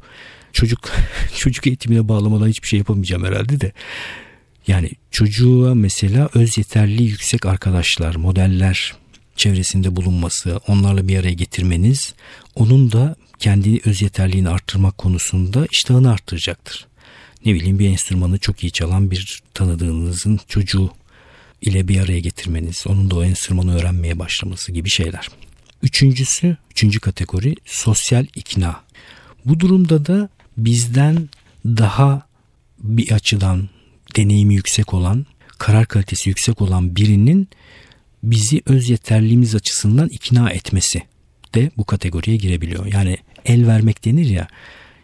Çocuk 0.52 0.80
çocuk 1.38 1.66
eğitimine 1.66 2.08
bağlamadan 2.08 2.48
hiçbir 2.48 2.68
şey 2.68 2.78
yapamayacağım 2.78 3.24
herhalde 3.24 3.60
de. 3.60 3.72
Yani 4.66 4.90
çocuğa 5.10 5.74
mesela 5.74 6.28
öz 6.34 6.58
yeterliliği 6.58 7.08
yüksek 7.08 7.46
arkadaşlar, 7.46 8.14
modeller 8.14 8.94
çevresinde 9.42 9.96
bulunması, 9.96 10.60
onlarla 10.66 11.08
bir 11.08 11.18
araya 11.18 11.32
getirmeniz 11.32 12.14
onun 12.54 12.92
da 12.92 13.16
kendi 13.38 13.80
öz 13.84 14.02
yeterliğini 14.02 14.48
arttırmak 14.48 14.98
konusunda 14.98 15.66
iştahını 15.72 16.12
arttıracaktır. 16.12 16.86
Ne 17.44 17.54
bileyim 17.54 17.78
bir 17.78 17.88
enstrümanı 17.88 18.38
çok 18.38 18.64
iyi 18.64 18.72
çalan 18.72 19.10
bir 19.10 19.42
tanıdığınızın 19.54 20.40
çocuğu 20.48 20.90
ile 21.60 21.88
bir 21.88 22.00
araya 22.00 22.20
getirmeniz, 22.20 22.84
onun 22.86 23.10
da 23.10 23.16
o 23.16 23.24
enstrümanı 23.24 23.76
öğrenmeye 23.76 24.18
başlaması 24.18 24.72
gibi 24.72 24.90
şeyler. 24.90 25.28
Üçüncüsü, 25.82 26.56
üçüncü 26.70 27.00
kategori 27.00 27.54
sosyal 27.64 28.26
ikna. 28.36 28.80
Bu 29.44 29.60
durumda 29.60 30.06
da 30.06 30.28
bizden 30.56 31.28
daha 31.66 32.26
bir 32.78 33.12
açıdan 33.12 33.68
deneyimi 34.16 34.54
yüksek 34.54 34.94
olan, 34.94 35.26
karar 35.58 35.86
kalitesi 35.86 36.28
yüksek 36.28 36.60
olan 36.60 36.96
birinin 36.96 37.48
bizi 38.22 38.62
öz 38.66 38.90
yeterliğimiz 38.90 39.54
açısından 39.54 40.08
ikna 40.08 40.50
etmesi 40.50 41.02
de 41.54 41.70
bu 41.76 41.84
kategoriye 41.84 42.36
girebiliyor. 42.36 42.86
Yani 42.86 43.16
el 43.44 43.66
vermek 43.66 44.04
denir 44.04 44.26
ya, 44.26 44.48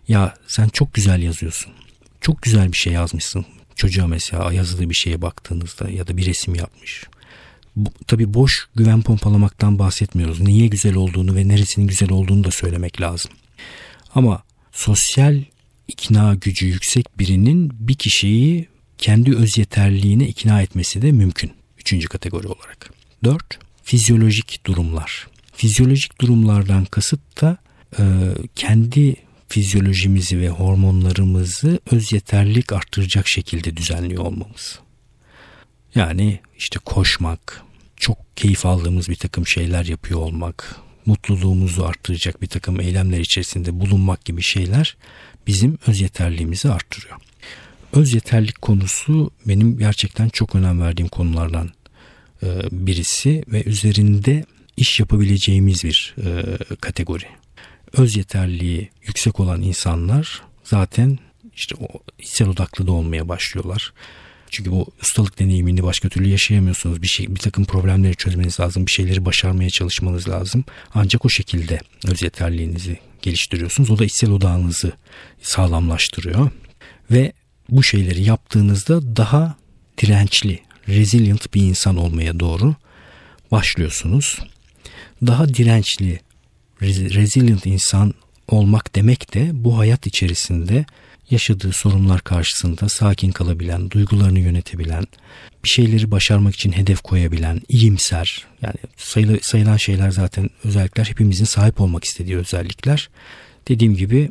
ya 0.08 0.34
sen 0.46 0.68
çok 0.68 0.94
güzel 0.94 1.22
yazıyorsun. 1.22 1.72
Çok 2.20 2.42
güzel 2.42 2.72
bir 2.72 2.76
şey 2.76 2.92
yazmışsın 2.92 3.46
çocuğa 3.78 4.06
mesela 4.06 4.52
yazılı 4.52 4.90
bir 4.90 4.94
şeye 4.94 5.22
baktığınızda 5.22 5.90
ya 5.90 6.06
da 6.06 6.16
bir 6.16 6.26
resim 6.26 6.54
yapmış. 6.54 7.04
Bu, 7.76 7.90
tabii 8.06 8.34
boş 8.34 8.68
güven 8.74 9.02
pompalamaktan 9.02 9.78
bahsetmiyoruz. 9.78 10.40
Niye 10.40 10.66
güzel 10.66 10.94
olduğunu 10.94 11.34
ve 11.34 11.48
neresinin 11.48 11.86
güzel 11.86 12.10
olduğunu 12.10 12.44
da 12.44 12.50
söylemek 12.50 13.00
lazım. 13.00 13.30
Ama 14.14 14.42
sosyal 14.72 15.42
ikna 15.88 16.34
gücü 16.34 16.66
yüksek 16.66 17.18
birinin 17.18 17.70
bir 17.88 17.94
kişiyi 17.94 18.68
kendi 18.98 19.36
öz 19.36 19.58
yeterliğine 19.58 20.28
ikna 20.28 20.62
etmesi 20.62 21.02
de 21.02 21.12
mümkün. 21.12 21.52
Üçüncü 21.78 22.08
kategori 22.08 22.46
olarak. 22.46 22.90
Dört, 23.24 23.58
fizyolojik 23.82 24.66
durumlar. 24.66 25.26
Fizyolojik 25.54 26.20
durumlardan 26.20 26.84
kasıt 26.84 27.42
da 27.42 27.56
e, 27.98 28.02
kendi 28.54 29.16
fizyolojimizi 29.48 30.40
ve 30.40 30.48
hormonlarımızı 30.48 31.80
öz 31.90 32.12
yeterlilik 32.12 32.72
arttıracak 32.72 33.28
şekilde 33.28 33.76
düzenliyor 33.76 34.24
olmamız. 34.24 34.78
Yani 35.94 36.40
işte 36.58 36.78
koşmak, 36.84 37.62
çok 37.96 38.36
keyif 38.36 38.66
aldığımız 38.66 39.08
bir 39.08 39.14
takım 39.14 39.46
şeyler 39.46 39.84
yapıyor 39.84 40.20
olmak, 40.20 40.76
mutluluğumuzu 41.06 41.84
arttıracak 41.84 42.42
bir 42.42 42.46
takım 42.46 42.80
eylemler 42.80 43.20
içerisinde 43.20 43.80
bulunmak 43.80 44.24
gibi 44.24 44.42
şeyler 44.42 44.96
bizim 45.46 45.78
öz 45.86 46.00
yeterliğimizi 46.00 46.70
arttırıyor. 46.70 47.16
Öz 47.92 48.14
yeterlik 48.14 48.62
konusu 48.62 49.30
benim 49.46 49.78
gerçekten 49.78 50.28
çok 50.28 50.54
önem 50.54 50.80
verdiğim 50.80 51.08
konulardan 51.08 51.70
birisi 52.72 53.44
ve 53.48 53.64
üzerinde 53.64 54.44
iş 54.76 55.00
yapabileceğimiz 55.00 55.84
bir 55.84 56.14
e, 56.24 56.58
kategori 56.80 57.26
öz 57.92 58.16
yeterliği 58.16 58.90
yüksek 59.02 59.40
olan 59.40 59.62
insanlar 59.62 60.42
zaten 60.64 61.18
işte 61.56 61.74
o 61.80 61.88
içsel 62.18 62.48
odaklı 62.48 62.86
da 62.86 62.92
olmaya 62.92 63.28
başlıyorlar. 63.28 63.92
Çünkü 64.50 64.70
bu 64.70 64.86
ustalık 65.02 65.38
deneyimini 65.38 65.82
başka 65.82 66.08
türlü 66.08 66.28
yaşayamıyorsunuz. 66.28 67.02
Bir 67.02 67.06
şey, 67.06 67.34
bir 67.34 67.40
takım 67.40 67.64
problemleri 67.64 68.16
çözmeniz 68.16 68.60
lazım. 68.60 68.86
Bir 68.86 68.90
şeyleri 68.90 69.24
başarmaya 69.24 69.70
çalışmanız 69.70 70.28
lazım. 70.28 70.64
Ancak 70.94 71.24
o 71.24 71.28
şekilde 71.28 71.80
öz 72.06 72.22
yeterliğinizi 72.22 72.98
geliştiriyorsunuz. 73.22 73.90
O 73.90 73.98
da 73.98 74.04
içsel 74.04 74.30
odağınızı 74.30 74.92
sağlamlaştırıyor. 75.42 76.50
Ve 77.10 77.32
bu 77.68 77.82
şeyleri 77.82 78.22
yaptığınızda 78.22 79.16
daha 79.16 79.56
dirençli, 79.98 80.60
resilient 80.88 81.54
bir 81.54 81.62
insan 81.62 81.96
olmaya 81.96 82.40
doğru 82.40 82.74
başlıyorsunuz. 83.50 84.38
Daha 85.26 85.48
dirençli, 85.48 86.20
resilient 86.82 87.66
insan 87.66 88.14
olmak 88.48 88.94
demek 88.94 89.34
de 89.34 89.50
bu 89.52 89.78
hayat 89.78 90.06
içerisinde 90.06 90.84
yaşadığı 91.30 91.72
sorunlar 91.72 92.20
karşısında 92.20 92.88
sakin 92.88 93.30
kalabilen, 93.30 93.90
duygularını 93.90 94.38
yönetebilen, 94.38 95.06
bir 95.64 95.68
şeyleri 95.68 96.10
başarmak 96.10 96.54
için 96.54 96.72
hedef 96.72 97.02
koyabilen, 97.02 97.60
iyimser. 97.68 98.46
Yani 98.62 98.76
sayılan 99.40 99.76
şeyler 99.76 100.10
zaten 100.10 100.50
özellikler 100.64 101.04
hepimizin 101.04 101.44
sahip 101.44 101.80
olmak 101.80 102.04
istediği 102.04 102.36
özellikler. 102.36 103.10
Dediğim 103.68 103.96
gibi 103.96 104.28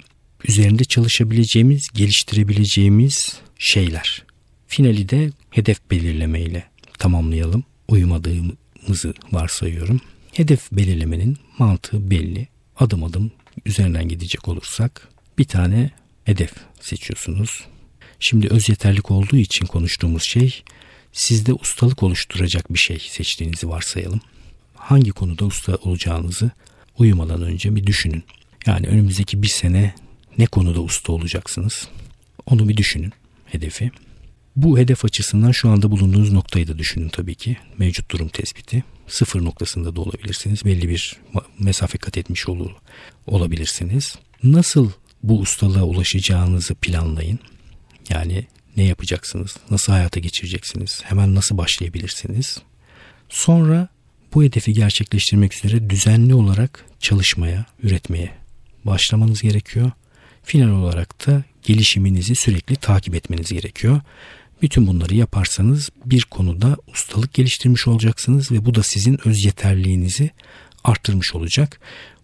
üzerinde 0.48 0.84
çalışabileceğimiz, 0.84 1.88
geliştirebileceğimiz 1.94 3.40
şeyler. 3.60 4.27
Finali 4.68 5.10
de 5.10 5.32
hedef 5.50 5.92
belirlemeyle 5.92 6.64
tamamlayalım. 7.00 7.64
Uyumadığımızı 7.88 9.14
varsayıyorum. 9.32 10.02
Hedef 10.34 10.72
belirlemenin 10.72 11.38
mantığı 11.58 12.12
belli. 12.12 12.48
Adım 12.78 13.04
adım 13.04 13.32
üzerinden 13.66 14.08
gidecek 14.08 14.48
olursak 14.48 15.10
bir 15.38 15.44
tane 15.44 15.92
hedef 16.24 16.52
seçiyorsunuz. 16.82 17.66
Şimdi 18.20 18.48
öz 18.48 18.70
yeterlik 18.70 19.12
olduğu 19.12 19.38
için 19.38 19.66
konuştuğumuz 19.66 20.24
şey 20.24 20.64
sizde 21.14 21.54
ustalık 21.54 22.04
oluşturacak 22.04 22.74
bir 22.74 22.80
şey 22.80 23.00
seçtiğinizi 23.00 23.70
varsayalım. 23.70 24.22
Hangi 24.76 25.12
konuda 25.12 25.46
usta 25.46 25.76
olacağınızı 25.76 26.52
uyumadan 26.98 27.42
önce 27.42 27.76
bir 27.76 27.88
düşünün. 27.88 28.24
Yani 28.66 28.88
önümüzdeki 28.88 29.44
bir 29.44 29.48
sene 29.48 29.96
ne 30.38 30.46
konuda 30.46 30.82
usta 30.82 31.14
olacaksınız? 31.14 31.88
Onu 32.46 32.70
bir 32.70 32.78
düşünün 32.78 33.14
hedefi. 33.46 33.92
Bu 34.58 34.80
hedef 34.80 35.06
açısından 35.06 35.52
şu 35.52 35.70
anda 35.70 35.92
bulunduğunuz 35.92 36.32
noktayı 36.32 36.68
da 36.68 36.78
düşünün 36.78 37.10
tabii 37.10 37.36
ki. 37.36 37.58
Mevcut 37.78 38.12
durum 38.12 38.28
tespiti. 38.28 38.84
Sıfır 39.08 39.46
noktasında 39.46 39.96
da 39.96 40.02
olabilirsiniz. 40.02 40.66
Belli 40.66 40.90
bir 40.90 41.18
mesafe 41.60 41.98
kat 41.98 42.18
etmiş 42.18 42.50
olur, 42.50 42.72
olabilirsiniz. 43.28 44.16
Nasıl 44.44 44.92
bu 45.24 45.40
ustalığa 45.40 45.84
ulaşacağınızı 45.84 46.76
planlayın. 46.76 47.40
Yani 48.10 48.48
ne 48.78 48.84
yapacaksınız? 48.84 49.58
Nasıl 49.72 49.94
hayata 49.94 50.20
geçireceksiniz? 50.20 51.02
Hemen 51.04 51.36
nasıl 51.36 51.58
başlayabilirsiniz? 51.58 52.58
Sonra 53.30 53.88
bu 54.34 54.44
hedefi 54.44 54.74
gerçekleştirmek 54.74 55.54
üzere 55.54 55.90
düzenli 55.90 56.34
olarak 56.34 56.86
çalışmaya, 57.00 57.66
üretmeye 57.84 58.32
başlamanız 58.86 59.42
gerekiyor. 59.42 59.92
Final 60.44 60.70
olarak 60.70 61.28
da 61.28 61.44
gelişiminizi 61.64 62.36
sürekli 62.36 62.76
takip 62.76 63.16
etmeniz 63.16 63.52
gerekiyor. 63.52 64.02
Bütün 64.62 64.88
bunları 64.88 65.16
yaparsanız 65.16 65.90
bir 66.06 66.22
konuda 66.22 66.78
ustalık 66.94 67.34
geliştirmiş 67.34 67.88
olacaksınız 67.88 68.52
ve 68.52 68.66
bu 68.66 68.76
da 68.76 68.84
sizin 68.84 69.20
öz 69.28 69.46
yeterliğinizi 69.46 70.30
arttırmış 70.84 71.36
olacak. 71.36 71.80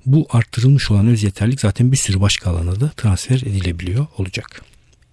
Bu 0.06 0.28
arttırılmış 0.30 0.91
olan 0.91 1.08
öz 1.08 1.24
yeterlik 1.24 1.62
zaten 1.62 1.91
bir 1.91 1.98
sürü 1.98 2.22
başka 2.22 2.52
alana 2.52 2.80
da 2.80 2.89
transfer 2.98 3.36
edilebiliyor 3.36 4.08
olacak. 4.17 4.62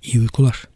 İyi 0.03 0.21
uykular. 0.21 0.70